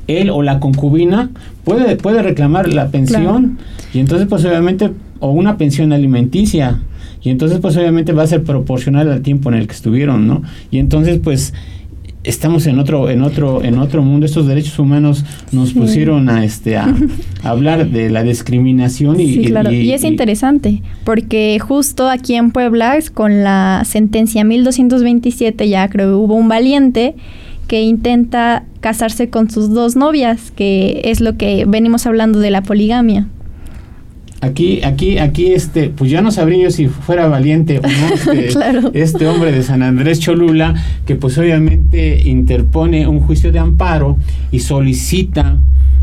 él 0.07 0.29
o 0.29 0.41
la 0.43 0.59
concubina 0.59 1.29
puede 1.63 1.95
puede 1.95 2.21
reclamar 2.21 2.71
la 2.73 2.89
pensión 2.89 3.57
y 3.93 3.99
entonces 3.99 4.27
pues 4.29 4.43
obviamente 4.45 4.91
o 5.19 5.31
una 5.31 5.57
pensión 5.57 5.93
alimenticia 5.93 6.79
y 7.21 7.29
entonces 7.29 7.59
pues 7.59 7.77
obviamente 7.77 8.11
va 8.11 8.23
a 8.23 8.27
ser 8.27 8.43
proporcional 8.43 9.09
al 9.09 9.21
tiempo 9.21 9.49
en 9.49 9.55
el 9.55 9.65
que 9.67 9.73
estuvieron, 9.73 10.27
¿no? 10.27 10.43
Y 10.71 10.79
entonces 10.79 11.19
pues 11.23 11.53
estamos 12.23 12.65
en 12.67 12.79
otro 12.79 13.09
en 13.09 13.21
otro 13.21 13.63
en 13.63 13.77
otro 13.79 14.01
mundo 14.01 14.25
estos 14.25 14.47
derechos 14.47 14.79
humanos 14.79 15.25
nos 15.51 15.69
Sí. 15.69 15.75
pusieron 15.75 16.29
a 16.29 16.43
este 16.45 16.77
a, 16.77 16.85
a 17.43 17.49
hablar 17.49 17.89
de 17.89 18.09
la 18.09 18.23
discriminación 18.23 19.19
y, 19.19 19.33
Sí, 19.33 19.45
claro. 19.45 19.71
Y, 19.71 19.91
es 19.91 20.03
y- 20.03 20.07
interesante, 20.07 20.81
porque 21.03 21.59
justo 21.59 22.09
aquí 22.09 22.35
en 22.35 22.51
Puebla, 22.51 22.97
es 22.97 23.09
con 23.11 23.43
la 23.43 23.83
sentencia 23.85 24.43
1227, 24.43 25.67
ya 25.69 25.87
creo 25.89 26.09
que 26.09 26.13
hubo 26.15 26.35
un 26.35 26.47
valiente 26.47 27.15
que 27.67 27.81
intenta 27.81 28.65
casarse 28.81 29.29
con 29.29 29.49
sus 29.49 29.69
dos 29.73 29.95
novias, 29.95 30.51
que 30.51 31.01
es 31.05 31.21
lo 31.21 31.37
que 31.37 31.65
venimos 31.65 32.05
hablando 32.05 32.39
de 32.39 32.51
la 32.51 32.61
poligamia. 32.61 33.27
Aquí, 34.43 34.83
aquí, 34.83 35.17
aquí, 35.19 35.53
este, 35.53 35.89
pues 35.89 36.11
ya 36.11 36.21
no 36.21 36.29
sabría 36.31 36.63
yo 36.63 36.71
si 36.71 36.87
fuera 36.87 37.27
valiente 37.27 37.79
o 37.79 37.81
no 37.83 38.13
este, 38.13 38.47
Claro. 38.47 38.91
este 38.93 39.25
hombre 39.27 39.51
de 39.53 39.63
San 39.63 39.81
Andrés 39.83 40.19
Cholula, 40.19 40.75
que 41.05 41.15
pues 41.15 41.37
obviamente 41.37 42.21
interpone 42.29 43.07
un 43.07 43.21
juicio 43.21 43.51
de 43.53 43.59
amparo 43.59 44.17
y 44.51 44.59
solicita 44.59 45.57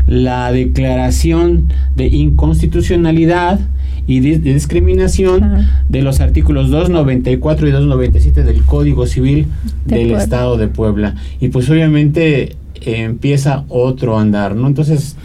la 0.07 0.51
declaración 0.51 1.67
de 1.95 2.07
inconstitucionalidad 2.07 3.59
y 4.07 4.19
de, 4.21 4.39
de 4.39 4.53
discriminación 4.55 5.67
de 5.89 6.01
los 6.01 6.19
artículos 6.19 6.69
294 6.71 7.67
y 7.67 7.71
297 7.71 8.43
del 8.43 8.63
Código 8.63 9.05
Civil 9.05 9.45
De 9.85 9.95
del 9.97 10.07
Puebla. 10.07 10.23
Estado 10.23 10.57
de 10.57 10.67
Puebla. 10.67 11.15
Y 11.39 11.49
pues 11.49 11.69
obviamente 11.69 12.55
eh, 12.81 13.03
empieza 13.03 13.63
otro 13.69 14.17
andar, 14.17 14.55
¿no? 14.55 14.67
Entonces, 14.67 15.15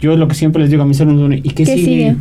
yo 0.00 0.16
lo 0.16 0.26
que 0.26 0.34
siempre 0.34 0.60
les 0.62 0.70
digo 0.70 0.82
a 0.82 0.86
mis 0.86 1.00
alumnos, 1.00 1.38
¿y 1.38 1.50
qué, 1.50 1.64
¿Qué 1.64 1.76
sigue? 1.76 2.16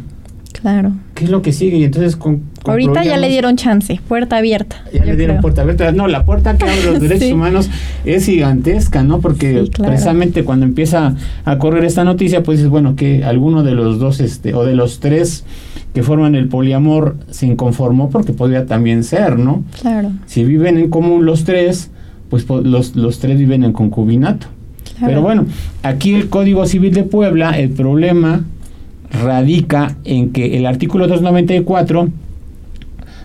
Claro. 0.53 0.93
¿Qué 1.15 1.25
es 1.25 1.29
lo 1.29 1.41
que 1.41 1.51
sigue? 1.51 1.77
Y 1.77 1.83
entonces 1.83 2.15
con, 2.15 2.43
Ahorita 2.65 3.03
ya 3.03 3.17
le 3.17 3.27
dieron 3.27 3.57
chance, 3.57 3.99
puerta 4.07 4.37
abierta. 4.37 4.77
ya 4.93 5.03
le 5.03 5.15
dieron 5.17 5.35
creo. 5.37 5.41
puerta 5.41 5.61
abierta. 5.63 5.91
No, 5.91 6.07
la 6.07 6.23
puerta 6.25 6.55
que 6.57 6.63
abre 6.63 6.85
los 6.85 6.99
derechos 7.01 7.27
Sí. 7.27 7.33
humanos 7.33 7.69
es 8.05 8.25
gigantesca, 8.25 9.03
¿no? 9.03 9.19
Porque 9.19 9.63
Sí, 9.65 9.69
claro. 9.71 9.91
precisamente 9.91 10.43
cuando 10.45 10.65
empieza 10.65 11.15
a 11.43 11.57
correr 11.57 11.83
esta 11.83 12.03
noticia, 12.05 12.43
pues 12.43 12.59
dices, 12.59 12.69
bueno, 12.69 12.95
que 12.95 13.23
alguno 13.25 13.63
de 13.63 13.71
los 13.73 13.99
dos, 13.99 14.19
este, 14.21 14.53
o 14.53 14.63
de 14.63 14.75
los 14.75 14.99
tres 15.01 15.43
que 15.93 16.01
forman 16.03 16.35
el 16.35 16.47
poliamor 16.47 17.17
se 17.29 17.45
inconformó, 17.47 18.09
porque 18.09 18.31
podría 18.33 18.65
también 18.65 19.03
ser, 19.03 19.37
¿no? 19.37 19.63
Claro. 19.81 20.11
Si 20.27 20.43
viven 20.45 20.77
en 20.77 20.89
común 20.89 21.25
los 21.25 21.43
tres, 21.43 21.91
pues 22.29 22.47
los, 22.49 22.95
los 22.95 23.19
tres 23.19 23.37
viven 23.37 23.63
en 23.63 23.73
concubinato. 23.73 24.47
claro. 24.97 25.07
Pero 25.07 25.21
bueno, 25.21 25.45
aquí 25.83 26.13
el 26.15 26.29
Código 26.29 26.65
Civil 26.65 26.93
de 26.93 27.03
Puebla, 27.03 27.59
el 27.59 27.69
problema 27.69 28.43
radica 29.13 29.95
en 30.03 30.31
que 30.31 30.57
el 30.57 30.65
artículo 30.65 31.07
294 31.07 32.09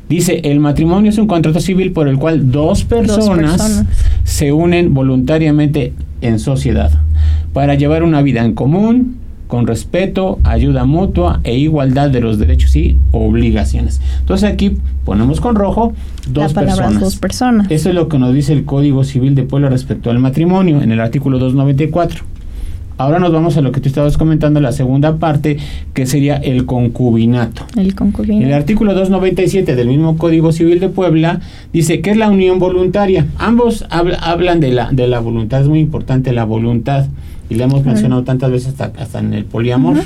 dice, 0.08 0.40
el 0.44 0.60
matrimonio 0.60 1.10
es 1.10 1.18
un 1.18 1.26
contrato 1.26 1.60
civil 1.60 1.92
por 1.92 2.08
el 2.08 2.18
cual 2.18 2.50
dos 2.50 2.84
personas, 2.84 3.56
personas. 3.56 3.86
se 4.24 4.52
unen 4.52 4.94
voluntariamente 4.94 5.92
en 6.20 6.38
sociedad 6.38 6.92
para 7.52 7.74
llevar 7.74 8.02
una 8.02 8.22
vida 8.22 8.44
en 8.44 8.54
común, 8.54 9.16
con 9.48 9.66
respeto, 9.66 10.38
ayuda 10.44 10.84
mutua 10.84 11.40
e 11.42 11.56
igualdad 11.56 12.10
de 12.10 12.20
los 12.20 12.38
derechos 12.38 12.76
y 12.76 12.98
obligaciones. 13.12 14.00
Entonces 14.20 14.50
aquí 14.50 14.76
ponemos 15.06 15.40
con 15.40 15.56
rojo 15.56 15.94
dos 16.30 16.54
la 16.54 16.60
personas. 16.60 17.00
dos 17.00 17.16
personas. 17.16 17.66
Eso 17.70 17.88
es 17.88 17.94
lo 17.94 18.08
que 18.08 18.18
nos 18.18 18.34
dice 18.34 18.52
el 18.52 18.66
Código 18.66 19.04
Civil 19.04 19.34
de 19.34 19.44
Puebla 19.44 19.70
respecto 19.70 20.10
al 20.10 20.18
matrimonio 20.18 20.82
en 20.82 20.92
el 20.92 21.00
artículo 21.00 21.38
294. 21.38 22.24
Ahora 22.98 23.18
nos 23.20 23.32
vamos 23.32 23.56
a 23.56 23.60
lo 23.60 23.70
que 23.72 23.80
tú 23.80 23.88
estabas 23.88 24.18
comentando, 24.18 24.60
la 24.60 24.72
segunda 24.72 25.16
parte, 25.18 25.56
que 25.94 26.04
sería 26.04 26.36
el 26.36 26.66
concubinato. 26.66 27.62
El 27.76 27.94
concubino. 27.94 28.44
El 28.44 28.52
artículo 28.52 28.92
297 28.92 29.76
del 29.76 29.86
mismo 29.88 30.18
Código 30.18 30.50
Civil 30.52 30.80
de 30.80 30.88
Puebla 30.88 31.40
dice 31.72 32.00
que 32.00 32.10
es 32.10 32.16
la 32.16 32.28
unión 32.28 32.58
voluntaria. 32.58 33.26
Ambos 33.38 33.86
habla- 33.90 34.18
hablan 34.18 34.58
de 34.60 34.72
la, 34.72 34.90
de 34.90 35.06
la 35.06 35.20
voluntad, 35.20 35.62
es 35.62 35.68
muy 35.68 35.78
importante 35.78 36.32
la 36.32 36.44
voluntad, 36.44 37.06
y 37.48 37.54
la 37.54 37.64
hemos 37.64 37.84
mencionado 37.84 38.24
tantas 38.24 38.50
veces 38.50 38.68
hasta, 38.78 38.92
hasta 39.00 39.20
en 39.20 39.32
el 39.32 39.44
poliamor. 39.44 39.96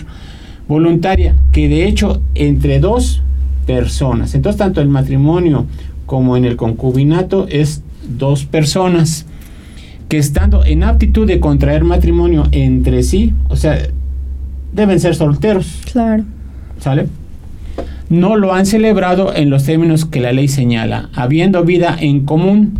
Voluntaria, 0.68 1.35
que 1.50 1.68
de 1.68 1.88
hecho 1.88 2.20
entre 2.35 2.78
dos 2.78 3.22
personas, 3.66 4.35
entonces 4.35 4.59
tanto 4.59 4.81
el 4.81 4.88
matrimonio 4.88 5.66
como 6.07 6.37
en 6.37 6.44
el 6.44 6.57
concubinato 6.57 7.46
es 7.48 7.83
dos 8.18 8.44
personas 8.44 9.26
que 10.12 10.18
estando 10.18 10.62
en 10.62 10.83
aptitud 10.85 11.27
de 11.27 11.40
contraer 11.40 11.85
matrimonio 11.85 12.46
entre 12.53 13.03
sí, 13.03 13.33
o 13.48 13.57
sea, 13.57 13.79
deben 14.75 15.01
ser 15.01 15.14
solteros. 15.14 15.81
Claro. 15.90 16.25
¿Sale? 16.81 17.07
No 18.11 18.37
lo 18.37 18.53
han 18.53 18.66
celebrado 18.66 19.35
en 19.35 19.48
los 19.48 19.64
términos 19.64 20.05
que 20.05 20.20
la 20.20 20.33
ley 20.33 20.48
señala, 20.48 21.09
habiendo 21.14 21.64
vida 21.64 21.96
en 21.98 22.27
común. 22.27 22.75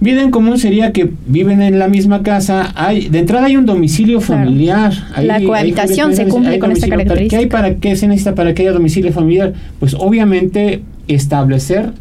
Vida 0.00 0.22
en 0.22 0.30
común 0.30 0.56
sería 0.58 0.92
que 0.92 1.10
viven 1.26 1.60
en 1.60 1.78
la 1.78 1.88
misma 1.88 2.22
casa. 2.22 2.72
Hay, 2.74 3.10
de 3.10 3.18
entrada 3.18 3.44
hay 3.44 3.56
un 3.58 3.66
domicilio 3.66 4.20
Claro. 4.20 4.44
familiar. 4.44 4.92
Hay- 5.14 5.26
La 5.26 5.42
cohabitación 5.42 6.14
se 6.16 6.26
cumple 6.26 6.58
con 6.58 6.72
esta 6.72 6.86
domicilio. 6.86 6.96
¿Para 7.06 7.28
¿Qué 7.28 7.36
hay 7.36 7.48
característica? 7.48 7.50
para 7.58 7.74
qué 7.74 7.96
se 7.96 8.08
necesita 8.08 8.34
para 8.34 8.54
que 8.54 8.62
haya 8.62 8.72
domicilio 8.72 9.12
familiar? 9.12 9.52
Pues 9.78 9.92
obviamente 9.92 10.80
establecer 11.06 11.92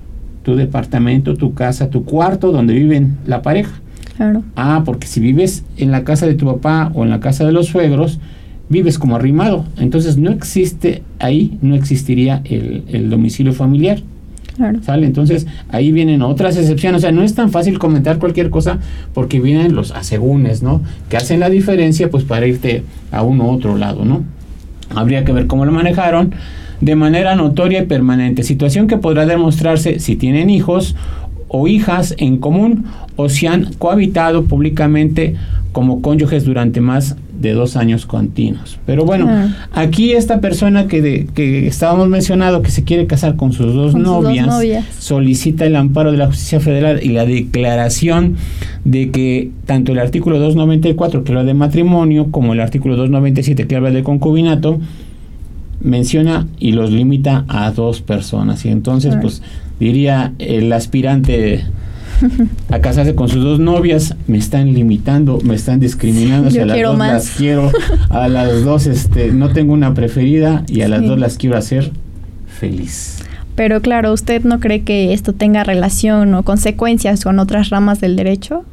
tu 0.43 0.55
departamento, 0.55 1.35
tu 1.35 1.53
casa, 1.53 1.89
tu 1.89 2.05
cuarto 2.05 2.51
donde 2.51 2.73
viven 2.73 3.17
la 3.25 3.41
pareja. 3.41 3.81
Claro. 4.17 4.43
Ah, 4.55 4.83
porque 4.85 5.07
si 5.07 5.19
vives 5.19 5.63
en 5.77 5.91
la 5.91 6.03
casa 6.03 6.25
de 6.25 6.33
tu 6.33 6.45
papá 6.45 6.91
o 6.93 7.03
en 7.03 7.09
la 7.09 7.19
casa 7.19 7.45
de 7.45 7.51
los 7.51 7.67
suegros, 7.67 8.19
vives 8.69 8.99
como 8.99 9.15
arrimado. 9.15 9.65
Entonces 9.77 10.17
no 10.17 10.31
existe 10.31 11.03
ahí, 11.19 11.57
no 11.61 11.75
existiría 11.75 12.41
el, 12.45 12.83
el 12.87 13.09
domicilio 13.09 13.53
familiar. 13.53 14.01
Claro. 14.55 14.83
¿Sale? 14.83 15.05
Entonces 15.05 15.47
ahí 15.69 15.93
vienen 15.93 16.21
otras 16.21 16.57
excepciones. 16.57 16.99
O 16.99 17.01
sea, 17.01 17.11
no 17.11 17.23
es 17.23 17.33
tan 17.33 17.49
fácil 17.49 17.79
comentar 17.79 18.19
cualquier 18.19 18.49
cosa 18.49 18.79
porque 19.13 19.39
vienen 19.39 19.73
los 19.73 19.91
asegúnes, 19.91 20.61
¿no? 20.61 20.81
Que 21.09 21.15
hacen 21.15 21.39
la 21.39 21.49
diferencia 21.49 22.09
pues 22.09 22.25
para 22.25 22.45
irte 22.45 22.83
a 23.11 23.23
uno 23.23 23.45
u 23.45 23.51
otro 23.51 23.77
lado, 23.77 24.03
¿no? 24.03 24.23
Habría 24.93 25.23
que 25.23 25.31
ver 25.31 25.47
cómo 25.47 25.65
lo 25.65 25.71
manejaron 25.71 26.33
de 26.81 26.95
manera 26.95 27.35
notoria 27.35 27.83
y 27.83 27.85
permanente. 27.85 28.43
Situación 28.43 28.87
que 28.87 28.97
podrá 28.97 29.25
demostrarse 29.25 29.99
si 29.99 30.15
tienen 30.15 30.49
hijos 30.49 30.95
o 31.47 31.67
hijas 31.67 32.13
en 32.19 32.37
común 32.37 32.85
o 33.15 33.27
si 33.29 33.47
han 33.47 33.73
cohabitado 33.79 34.45
públicamente 34.45 35.35
como 35.71 36.01
cónyuges 36.01 36.45
durante 36.45 36.81
más 36.81 37.15
de 37.39 37.53
dos 37.53 37.75
años 37.77 38.05
continuos. 38.05 38.79
Pero 38.85 39.05
bueno, 39.05 39.25
Claro. 39.25 39.49
aquí 39.71 40.11
esta 40.11 40.41
persona 40.41 40.87
que, 40.87 41.01
de- 41.01 41.27
que 41.33 41.67
estábamos 41.67 42.09
mencionado 42.09 42.61
que 42.61 42.69
se 42.71 42.83
quiere 42.83 43.07
casar 43.07 43.35
con 43.35 43.53
sus 43.53 43.73
dos, 43.73 43.93
Con 43.93 44.01
sus 44.03 44.11
dos 44.13 44.23
novias, 44.23 44.47
novias. 44.47 44.85
solicita 44.99 45.65
el 45.65 45.75
amparo 45.75 46.11
de 46.11 46.17
la 46.17 46.27
justicia 46.27 46.59
federal 46.59 46.99
y 47.01 47.09
la 47.09 47.25
declaración 47.25 48.35
de 48.83 49.09
que 49.11 49.51
tanto 49.65 49.91
el 49.93 49.99
artículo 49.99 50.37
294 50.39 51.23
que 51.23 51.31
habla 51.31 51.43
de 51.45 51.53
matrimonio 51.53 52.27
como 52.31 52.53
el 52.53 52.59
artículo 52.59 52.95
297 52.97 53.67
que 53.67 53.75
habla 53.75 53.91
de 53.91 54.03
concubinato 54.03 54.79
menciona 55.81 56.47
y 56.59 56.71
los 56.73 56.91
limita 56.91 57.45
a 57.47 57.71
dos 57.71 58.01
personas 58.01 58.65
y 58.65 58.69
entonces 58.69 59.11
Claro. 59.11 59.21
pues 59.21 59.41
diría 59.79 60.33
el 60.39 60.71
aspirante 60.73 61.63
a 62.69 62.79
casarse 62.79 63.15
con 63.15 63.29
sus 63.29 63.41
dos 63.43 63.59
novias 63.59 64.15
me 64.27 64.37
están 64.37 64.73
limitando 64.73 65.39
me 65.43 65.55
están 65.55 65.79
discriminando 65.79 66.49
Yo 66.49 66.63
a 66.63 66.65
las 66.65 66.75
quiero 66.75 66.89
dos 66.89 66.97
más. 66.97 67.11
las 67.13 67.29
quiero 67.31 67.71
a 68.09 68.27
las 68.27 68.63
dos 68.65 68.87
este 68.87 69.31
no 69.31 69.49
tengo 69.53 69.71
una 69.73 69.93
preferida 69.93 70.63
y 70.67 70.81
a 70.81 70.89
las 70.89 71.01
dos 71.03 71.17
las 71.17 71.37
quiero 71.37 71.55
hacer 71.57 71.91
feliz 72.47 73.19
Pero 73.55 73.81
claro, 73.81 74.11
¿usted 74.13 74.43
no 74.43 74.59
cree 74.59 74.81
que 74.83 75.13
esto 75.13 75.33
tenga 75.33 75.63
relación 75.63 76.33
o 76.33 76.43
consecuencias 76.43 77.23
con 77.23 77.39
otras 77.39 77.69
ramas 77.69 78.01
del 78.01 78.15
derecho? 78.15 78.63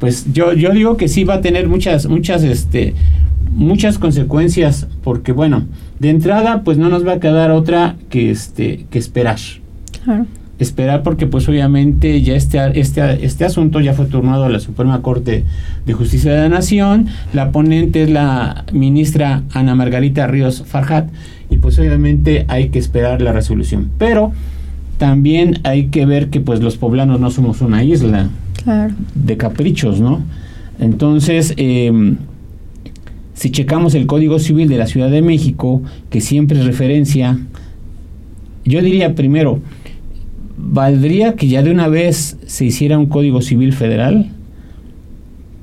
pues 0.00 0.26
yo, 0.32 0.52
yo 0.52 0.70
digo 0.70 0.96
que 0.96 1.08
sí 1.08 1.24
va 1.24 1.34
a 1.34 1.40
tener 1.40 1.66
muchas, 1.68 2.06
muchas, 2.06 2.44
este, 2.44 2.94
muchas 3.50 3.98
consecuencias, 3.98 4.86
porque 5.02 5.32
bueno, 5.32 5.64
de 5.98 6.10
entrada, 6.10 6.62
pues 6.62 6.78
no 6.78 6.88
nos 6.88 7.06
va 7.06 7.14
a 7.14 7.20
quedar 7.20 7.50
otra 7.50 7.96
que 8.10 8.30
este, 8.30 8.86
que 8.90 8.98
esperar. 8.98 9.38
Claro. 10.04 10.26
Esperar 10.58 11.02
porque 11.04 11.26
pues 11.26 11.48
obviamente 11.48 12.20
ya 12.22 12.34
este, 12.34 12.58
este, 12.80 13.24
este 13.24 13.44
asunto 13.44 13.78
ya 13.80 13.94
fue 13.94 14.06
turnado 14.06 14.44
a 14.44 14.48
la 14.48 14.58
Suprema 14.58 15.02
Corte 15.02 15.44
de 15.86 15.92
Justicia 15.92 16.32
de 16.32 16.38
la 16.40 16.48
Nación. 16.48 17.06
La 17.32 17.52
ponente 17.52 18.02
es 18.02 18.10
la 18.10 18.64
ministra 18.72 19.42
Ana 19.52 19.76
Margarita 19.76 20.26
Ríos 20.26 20.64
Farhat 20.66 21.08
y 21.48 21.58
pues 21.58 21.78
obviamente 21.78 22.44
hay 22.48 22.70
que 22.70 22.80
esperar 22.80 23.22
la 23.22 23.32
resolución. 23.32 23.90
Pero 23.98 24.32
también 24.98 25.60
hay 25.62 25.86
que 25.88 26.06
ver 26.06 26.28
que 26.28 26.40
pues 26.40 26.60
los 26.60 26.76
poblanos 26.76 27.20
no 27.20 27.30
somos 27.30 27.60
una 27.60 27.84
isla 27.84 28.28
Claro. 28.64 28.94
de 29.14 29.36
caprichos, 29.36 30.00
¿no? 30.00 30.22
Entonces, 30.80 31.54
eh, 31.56 31.92
si 33.38 33.50
checamos 33.50 33.94
el 33.94 34.06
Código 34.06 34.38
Civil 34.40 34.68
de 34.68 34.76
la 34.78 34.86
Ciudad 34.88 35.10
de 35.10 35.22
México, 35.22 35.80
que 36.10 36.20
siempre 36.20 36.58
es 36.58 36.66
referencia, 36.66 37.38
yo 38.64 38.82
diría 38.82 39.14
primero, 39.14 39.60
¿valdría 40.56 41.34
que 41.34 41.46
ya 41.46 41.62
de 41.62 41.70
una 41.70 41.86
vez 41.88 42.36
se 42.46 42.64
hiciera 42.64 42.98
un 42.98 43.06
Código 43.06 43.40
Civil 43.42 43.72
federal 43.72 44.30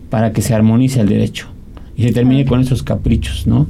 para 0.10 0.32
que 0.32 0.42
se 0.42 0.54
armonice 0.54 1.02
el 1.02 1.10
derecho 1.10 1.48
y 1.98 2.04
se 2.04 2.12
termine 2.14 2.46
con 2.46 2.62
esos 2.62 2.82
caprichos, 2.84 3.46
¿no? 3.48 3.68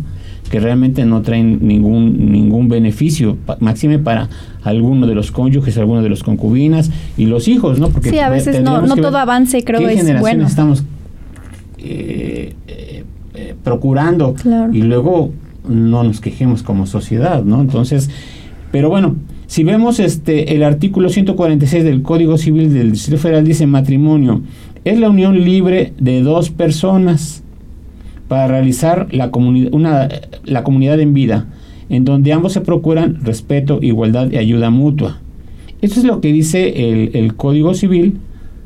que 0.52 0.60
realmente 0.60 1.04
no 1.06 1.24
traen 1.24 1.68
ningún 1.68 2.32
ningún 2.32 2.68
beneficio, 2.70 3.36
pa- 3.48 3.58
máxime 3.60 3.98
para 3.98 4.30
alguno 4.64 5.08
de 5.08 5.16
los 5.16 5.32
cónyuges, 5.32 5.76
alguno 5.80 6.04
de 6.04 6.10
los 6.10 6.22
concubinas 6.22 6.92
y 7.18 7.26
los 7.26 7.48
hijos, 7.48 7.80
¿no? 7.80 7.90
Porque 7.90 8.12
Sí, 8.12 8.20
a 8.20 8.30
veces 8.30 8.62
no, 8.62 8.84
que 8.94 9.02
todo 9.02 9.18
avance 9.18 9.64
creo 9.64 9.80
qué 9.80 9.94
es 9.96 10.20
bueno. 10.20 10.46
estamos 10.46 10.84
eh, 11.80 12.54
eh, 12.68 12.85
procurando 13.66 14.34
Claro. 14.36 14.74
y 14.74 14.82
luego 14.82 15.32
no 15.68 16.04
nos 16.04 16.22
quejemos 16.22 16.64
como 16.64 16.86
sociedad, 16.86 17.44
¿no? 17.44 17.60
Entonces, 17.60 18.10
pero 18.72 18.90
bueno, 18.90 19.16
si 19.48 19.64
vemos 19.66 20.00
este 20.00 20.56
el 20.56 20.64
artículo 20.64 21.10
146 21.10 21.84
del 21.84 22.02
Código 22.02 22.38
Civil 22.38 22.74
del 22.74 22.92
Distrito 22.94 23.20
Federal 23.22 23.44
dice 23.44 23.68
matrimonio 23.68 24.42
es 24.86 25.00
la 25.00 25.10
unión 25.10 25.44
libre 25.44 25.94
de 26.00 26.22
dos 26.22 26.50
personas 26.52 27.44
para 28.28 28.48
realizar 28.48 29.08
la 29.12 29.32
comunidad 29.32 29.74
una 29.74 30.08
la 30.46 30.64
comunidad 30.64 31.00
en 31.00 31.14
vida 31.14 31.48
en 31.90 32.06
donde 32.06 32.34
ambos 32.34 32.54
se 32.54 32.62
procuran 32.62 33.24
respeto, 33.24 33.80
igualdad 33.82 34.32
y 34.32 34.38
ayuda 34.38 34.72
mutua. 34.72 35.20
Esto 35.82 36.00
es 36.00 36.06
lo 36.06 36.20
que 36.22 36.32
dice 36.34 36.90
el, 36.90 37.12
el 37.16 37.36
Código 37.36 37.76
Civil 37.76 38.18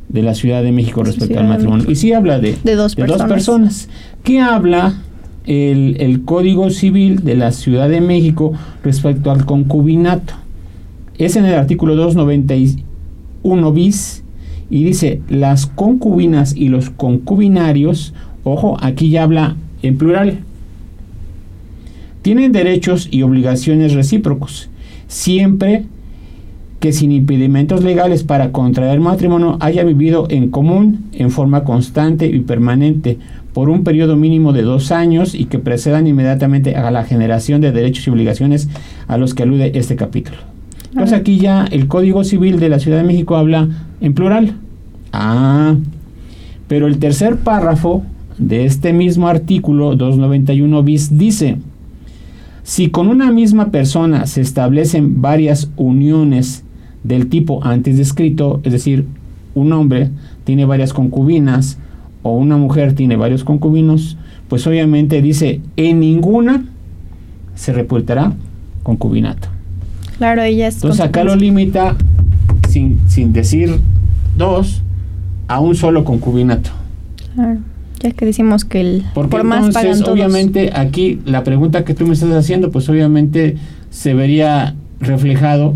de 0.09 0.23
la 0.23 0.33
Ciudad 0.33 0.63
de 0.63 0.71
México 0.71 1.03
respecto 1.03 1.27
Ciudad 1.27 1.43
al 1.43 1.49
matrimonio. 1.49 1.89
Y 1.89 1.95
sí 1.95 2.13
habla 2.13 2.39
de, 2.39 2.57
De 2.63 2.75
dos 2.75 2.95
personas. 2.95 3.27
personas. 3.27 3.89
¿Qué 4.23 4.39
habla 4.41 4.95
el, 5.45 5.97
el 5.99 6.25
Código 6.25 6.69
Civil 6.71 7.23
de 7.23 7.35
la 7.35 7.51
Ciudad 7.51 7.87
de 7.89 8.01
México 8.01 8.53
respecto 8.83 9.31
al 9.31 9.45
concubinato? 9.45 10.33
Es 11.17 11.35
en 11.35 11.45
el 11.45 11.53
artículo 11.53 11.95
291 11.95 13.71
bis 13.71 14.23
y 14.69 14.83
dice 14.83 15.21
las 15.29 15.65
concubinas 15.65 16.55
y 16.55 16.69
los 16.69 16.89
concubinarios, 16.89 18.13
ojo, 18.43 18.77
aquí 18.81 19.09
ya 19.09 19.23
habla 19.23 19.55
en 19.81 19.97
plural, 19.97 20.39
tienen 22.21 22.51
derechos 22.51 23.07
y 23.11 23.21
obligaciones 23.21 23.93
recíprocos, 23.93 24.69
siempre 25.07 25.85
que 26.79 26.93
sin 26.93 27.11
impedimentos 27.11 27.83
legales 27.83 28.23
para 28.23 28.51
contraer 28.51 28.99
matrimonio 28.99 29.57
haya 29.59 29.83
vivido 29.83 30.27
en 30.29 30.49
común 30.49 31.09
en 31.11 31.29
forma 31.29 31.63
constante 31.63 32.27
y 32.27 32.39
permanente 32.39 33.17
por 33.53 33.69
un 33.69 33.83
periodo 33.83 34.15
mínimo 34.15 34.53
de 34.53 34.61
dos 34.61 34.91
años 34.91 35.35
y 35.35 35.45
que 35.45 35.59
precedan 35.59 36.07
inmediatamente 36.07 36.75
a 36.75 36.89
la 36.91 37.03
generación 37.03 37.59
de 37.59 37.71
derechos 37.71 38.07
y 38.07 38.09
obligaciones 38.09 38.69
a 39.07 39.17
los 39.17 39.33
que 39.33 39.43
alude 39.43 39.77
este 39.77 39.95
capítulo. 39.95 40.37
Entonces 40.91 41.19
aquí 41.19 41.37
ya 41.37 41.65
el 41.65 41.87
Código 41.87 42.23
Civil 42.23 42.59
de 42.59 42.69
la 42.69 42.79
Ciudad 42.79 42.97
de 42.97 43.03
México 43.03 43.35
habla 43.35 43.67
en 43.99 44.13
plural. 44.13 44.55
Ah, 45.11 45.75
pero 46.67 46.87
el 46.87 46.99
tercer 46.99 47.37
párrafo 47.37 48.03
de 48.37 48.65
este 48.65 48.93
mismo 48.93 49.27
artículo 49.27 49.95
291 49.95 50.83
bis 50.83 51.17
dice, 51.17 51.57
si 52.63 52.89
con 52.89 53.07
una 53.07 53.31
misma 53.31 53.71
persona 53.71 54.25
se 54.27 54.41
establecen 54.41 55.21
varias 55.21 55.71
uniones 55.75 56.63
del 57.03 57.27
tipo 57.27 57.63
antes 57.63 57.97
descrito, 57.97 58.61
es 58.63 58.73
decir, 58.73 59.05
un 59.55 59.71
hombre 59.73 60.09
tiene 60.43 60.65
varias 60.65 60.93
concubinas 60.93 61.77
o 62.23 62.35
una 62.35 62.57
mujer 62.57 62.93
tiene 62.93 63.15
varios 63.15 63.43
concubinos, 63.43 64.17
pues 64.47 64.65
obviamente 64.67 65.21
dice, 65.21 65.61
en 65.77 65.99
ninguna 65.99 66.65
se 67.55 67.73
reportará 67.73 68.33
concubinato. 68.83 69.47
Claro, 70.17 70.41
ella 70.41 70.67
es 70.67 70.75
Entonces 70.75 71.01
acá 71.01 71.23
lo 71.23 71.35
limita 71.35 71.95
sin, 72.67 72.99
sin 73.07 73.31
decir 73.31 73.79
dos 74.37 74.81
a 75.47 75.59
un 75.59 75.75
solo 75.75 76.03
concubinato. 76.03 76.71
Claro, 77.35 77.59
ya 77.99 78.11
que 78.11 78.25
decimos 78.25 78.65
que 78.65 78.81
el 78.81 79.05
Porque 79.13 79.31
por 79.31 79.43
más 79.43 79.73
pagan 79.73 79.75
entonces, 79.77 80.03
todos. 80.03 80.13
obviamente, 80.13 80.71
aquí 80.73 81.19
la 81.25 81.43
pregunta 81.43 81.85
que 81.85 81.93
tú 81.93 82.05
me 82.05 82.13
estás 82.13 82.31
haciendo, 82.31 82.71
pues 82.71 82.89
obviamente 82.89 83.57
se 83.89 84.13
vería 84.13 84.75
reflejado 84.99 85.75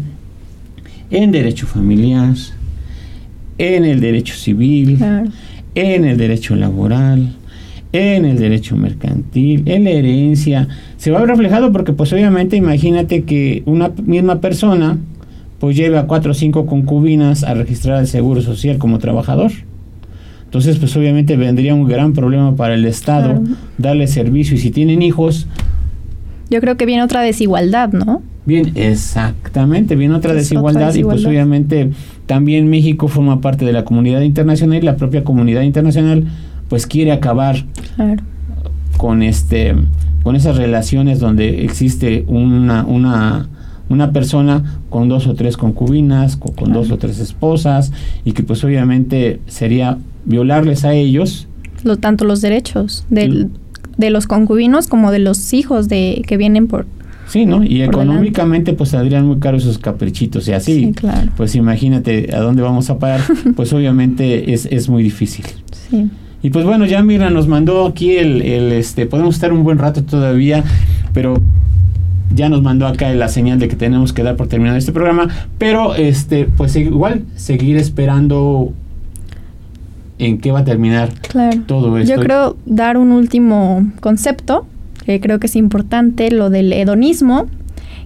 en 1.14 1.32
derecho 1.32 1.66
familiar, 1.68 2.34
en 3.58 3.86
el 3.86 4.00
derecho 4.02 4.34
civil, 4.36 4.98
Claro. 4.98 5.30
en 5.76 6.06
el 6.06 6.18
derecho 6.18 6.56
laboral, 6.56 7.34
en 7.92 8.26
el 8.26 8.38
derecho 8.38 8.76
mercantil, 8.76 9.64
en 9.68 9.84
la 9.84 9.92
herencia. 9.92 10.68
Se 10.98 11.12
va 11.12 11.18
a 11.20 11.22
ver 11.22 11.30
reflejado 11.30 11.72
porque 11.72 11.94
pues 11.94 12.12
obviamente 12.14 12.56
imagínate 12.58 13.24
que 13.24 13.62
una 13.66 13.92
misma 14.06 14.42
persona 14.42 14.98
pues 15.60 15.78
lleve 15.78 15.98
a 15.98 16.08
cuatro 16.08 16.32
o 16.32 16.34
cinco 16.34 16.66
concubinas 16.66 17.44
a 17.44 17.54
registrar 17.54 18.00
el 18.02 18.08
seguro 18.08 18.42
social 18.42 18.78
como 18.80 18.98
trabajador. 19.00 19.52
Entonces 20.46 20.78
pues 20.78 20.96
obviamente 20.98 21.38
vendría 21.38 21.74
un 21.76 21.88
gran 21.88 22.14
problema 22.14 22.56
para 22.56 22.74
el 22.74 22.86
Estado 22.86 23.40
Claro. 23.42 23.56
darle 23.78 24.08
servicio 24.08 24.56
y 24.56 24.60
si 24.60 24.72
tienen 24.72 25.02
hijos, 25.02 25.48
Yo 26.50 26.60
creo 26.62 26.76
que 26.78 26.86
viene 26.86 27.02
otra 27.04 27.22
desigualdad, 27.22 27.92
¿no? 27.94 28.22
Bien, 28.46 28.72
exactamente, 28.76 29.96
viene 29.96 30.16
otra 30.16 30.32
Es 30.32 30.36
otra 30.36 30.42
desigualdad, 30.42 30.96
y 30.96 31.04
pues 31.04 31.26
obviamente 31.26 31.92
también 32.26 32.70
México 32.70 33.08
forma 33.08 33.40
parte 33.42 33.64
de 33.66 33.72
la 33.72 33.86
comunidad 33.86 34.22
internacional 34.22 34.78
y 34.78 34.82
la 34.82 34.98
propia 34.98 35.24
comunidad 35.24 35.62
internacional 35.62 36.26
pues 36.70 36.88
quiere 36.88 37.12
acabar 37.12 37.66
Claro. 37.96 38.24
con 38.98 39.24
este 39.24 39.76
con 40.24 40.36
esas 40.36 40.58
relaciones 40.58 41.20
donde 41.20 41.64
existe 41.64 42.26
una 42.28 42.86
una 42.86 43.48
una 43.90 44.12
persona 44.12 44.80
con 44.90 45.10
dos 45.10 45.28
o 45.28 45.36
tres 45.36 45.58
concubinas, 45.58 46.38
con, 46.38 46.54
con 46.54 46.74
dos 46.74 46.92
o 46.92 46.98
tres 46.98 47.20
esposas 47.20 47.92
y 48.26 48.32
que 48.32 48.44
pues 48.44 48.64
obviamente 48.64 49.40
sería 49.48 49.98
violarles 50.26 50.86
a 50.86 50.94
ellos. 50.94 51.48
Lo, 51.84 51.98
tanto 51.98 52.26
los 52.26 52.42
derechos 52.42 53.06
del, 53.10 53.50
de 53.98 54.10
los 54.10 54.26
concubinos 54.26 54.88
como 54.88 55.12
de 55.12 55.20
los 55.20 55.54
hijos 55.54 55.90
de 55.90 56.24
que 56.26 56.38
vienen 56.38 56.68
por... 56.68 56.86
Sí, 57.28 57.46
¿no? 57.46 57.64
Y 57.64 57.82
económicamente 57.82 58.74
pues 58.74 58.90
saldrían 58.90 59.26
muy 59.26 59.40
caros 59.40 59.64
esos 59.64 59.78
caprichitos 59.78 60.48
y 60.48 60.54
así. 60.54 60.86
Sí, 60.86 60.92
claro. 60.92 61.32
Pues 61.38 61.56
imagínate 61.56 62.30
a 62.36 62.40
dónde 62.40 62.62
vamos 62.62 62.90
a 62.90 63.00
parar, 63.00 63.22
pues 63.56 63.72
obviamente 63.74 64.54
es, 64.54 64.66
es 64.68 64.90
muy 64.90 65.04
difícil. 65.04 65.46
Sí. 65.90 66.10
Y 66.42 66.50
pues 66.50 66.66
bueno, 66.66 66.86
ya 66.86 67.02
Mira 67.02 67.30
nos 67.30 67.48
mandó 67.48 67.86
aquí 67.88 68.12
el, 68.18 68.42
el, 68.42 68.72
este, 68.74 69.06
podemos 69.06 69.36
estar 69.36 69.54
un 69.54 69.64
buen 69.64 69.78
rato 69.78 70.04
todavía, 70.04 70.64
pero 71.14 71.36
ya 72.36 72.50
nos 72.50 72.62
mandó 72.62 72.86
acá 72.88 73.14
la 73.14 73.30
señal 73.30 73.60
de 73.60 73.68
que 73.70 73.76
tenemos 73.78 74.12
que 74.12 74.24
dar 74.24 74.36
por 74.36 74.48
terminado 74.48 74.78
este 74.78 74.92
programa, 74.92 75.30
pero 75.58 75.96
este, 75.96 76.46
pues 76.58 76.76
igual 76.76 77.24
seguir 77.36 77.78
esperando 77.78 78.74
en 80.20 80.38
qué 80.40 80.52
va 80.52 80.60
a 80.60 80.64
terminar 80.64 81.10
Claro. 81.30 81.62
todo 81.66 81.98
esto. 81.98 82.14
Yo 82.16 82.22
creo 82.22 82.58
dar 82.66 82.98
un 82.98 83.12
último 83.12 83.90
concepto, 84.02 84.66
que 85.06 85.20
creo 85.20 85.40
que 85.40 85.48
es 85.48 85.56
importante, 85.56 86.32
lo 86.32 86.50
del 86.50 86.72
hedonismo, 86.74 87.48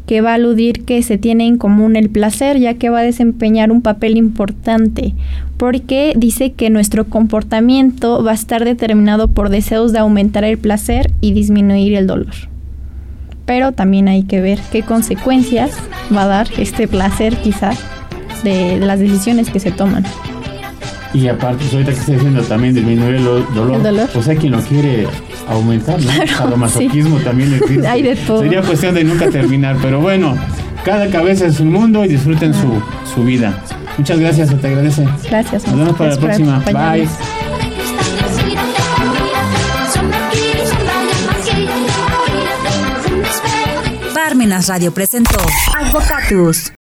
que 0.05 0.21
va 0.21 0.31
a 0.31 0.35
aludir 0.35 0.85
que 0.85 1.03
se 1.03 1.17
tiene 1.17 1.47
en 1.47 1.57
común 1.57 1.95
el 1.97 2.09
placer, 2.09 2.57
ya 2.59 2.75
que 2.75 2.89
va 2.89 2.99
a 2.99 3.03
desempeñar 3.03 3.71
un 3.71 3.81
papel 3.81 4.15
importante, 4.15 5.13
porque 5.57 6.13
dice 6.15 6.53
que 6.53 6.69
nuestro 6.69 7.05
comportamiento 7.05 8.23
va 8.23 8.31
a 8.31 8.35
estar 8.35 8.63
determinado 8.63 9.27
por 9.27 9.49
deseos 9.49 9.91
de 9.91 9.99
aumentar 9.99 10.43
el 10.45 10.57
placer 10.57 11.11
y 11.19 11.33
disminuir 11.33 11.93
el 11.95 12.07
dolor. 12.07 12.33
Pero 13.45 13.71
también 13.73 14.07
hay 14.07 14.23
que 14.23 14.39
ver 14.41 14.59
qué 14.71 14.81
consecuencias 14.83 15.71
va 16.15 16.23
a 16.23 16.27
dar 16.27 16.47
este 16.57 16.87
placer 16.87 17.35
quizá 17.37 17.71
de, 18.43 18.79
de 18.79 18.85
las 18.85 18.99
decisiones 18.99 19.49
que 19.49 19.59
se 19.59 19.71
toman. 19.71 20.03
Y 21.13 21.27
aparte, 21.29 21.59
pues 21.59 21.73
ahorita 21.73 21.91
que 21.93 21.99
estoy 21.99 22.15
diciendo 22.15 22.41
también 22.43 22.75
disminuir 22.75 23.15
el 23.15 23.23
do- 23.23 23.39
dolor, 23.55 23.75
El 23.77 23.83
dolor. 23.83 24.09
pues 24.13 24.27
hay 24.27 24.37
quien 24.37 24.51
lo 24.51 24.59
quiere 24.59 25.07
aumentar, 25.49 26.01
¿no? 26.01 26.11
Claro, 26.11 26.27
Sadomasoquismo 26.37 27.17
también 27.19 27.53
existe. 27.53 27.87
Hay 27.87 28.01
de 28.01 28.15
todo. 28.15 28.41
Sería 28.41 28.61
cuestión 28.61 28.95
de 28.95 29.03
nunca 29.03 29.29
terminar, 29.29 29.77
pero 29.81 29.99
bueno, 29.99 30.35
cada 30.83 31.09
cabeza 31.09 31.45
es 31.45 31.59
un 31.59 31.71
mundo 31.71 32.05
y 32.05 32.09
disfruten 32.09 32.53
su, 32.53 32.81
su 33.13 33.23
vida. 33.23 33.63
Muchas 33.97 34.19
gracias, 34.19 34.49
se 34.49 34.55
te 34.55 34.67
agradece. 34.67 35.07
Gracias. 35.29 35.67
Nos 35.67 35.77
vemos 35.77 35.95
para 35.95 36.11
la 36.11 36.17
próxima. 36.17 36.59
Bye. 36.59 37.07
Parmenas 44.13 44.67
Radio 44.67 44.93
presentó 44.93 45.39
Advocatus. 45.79 46.76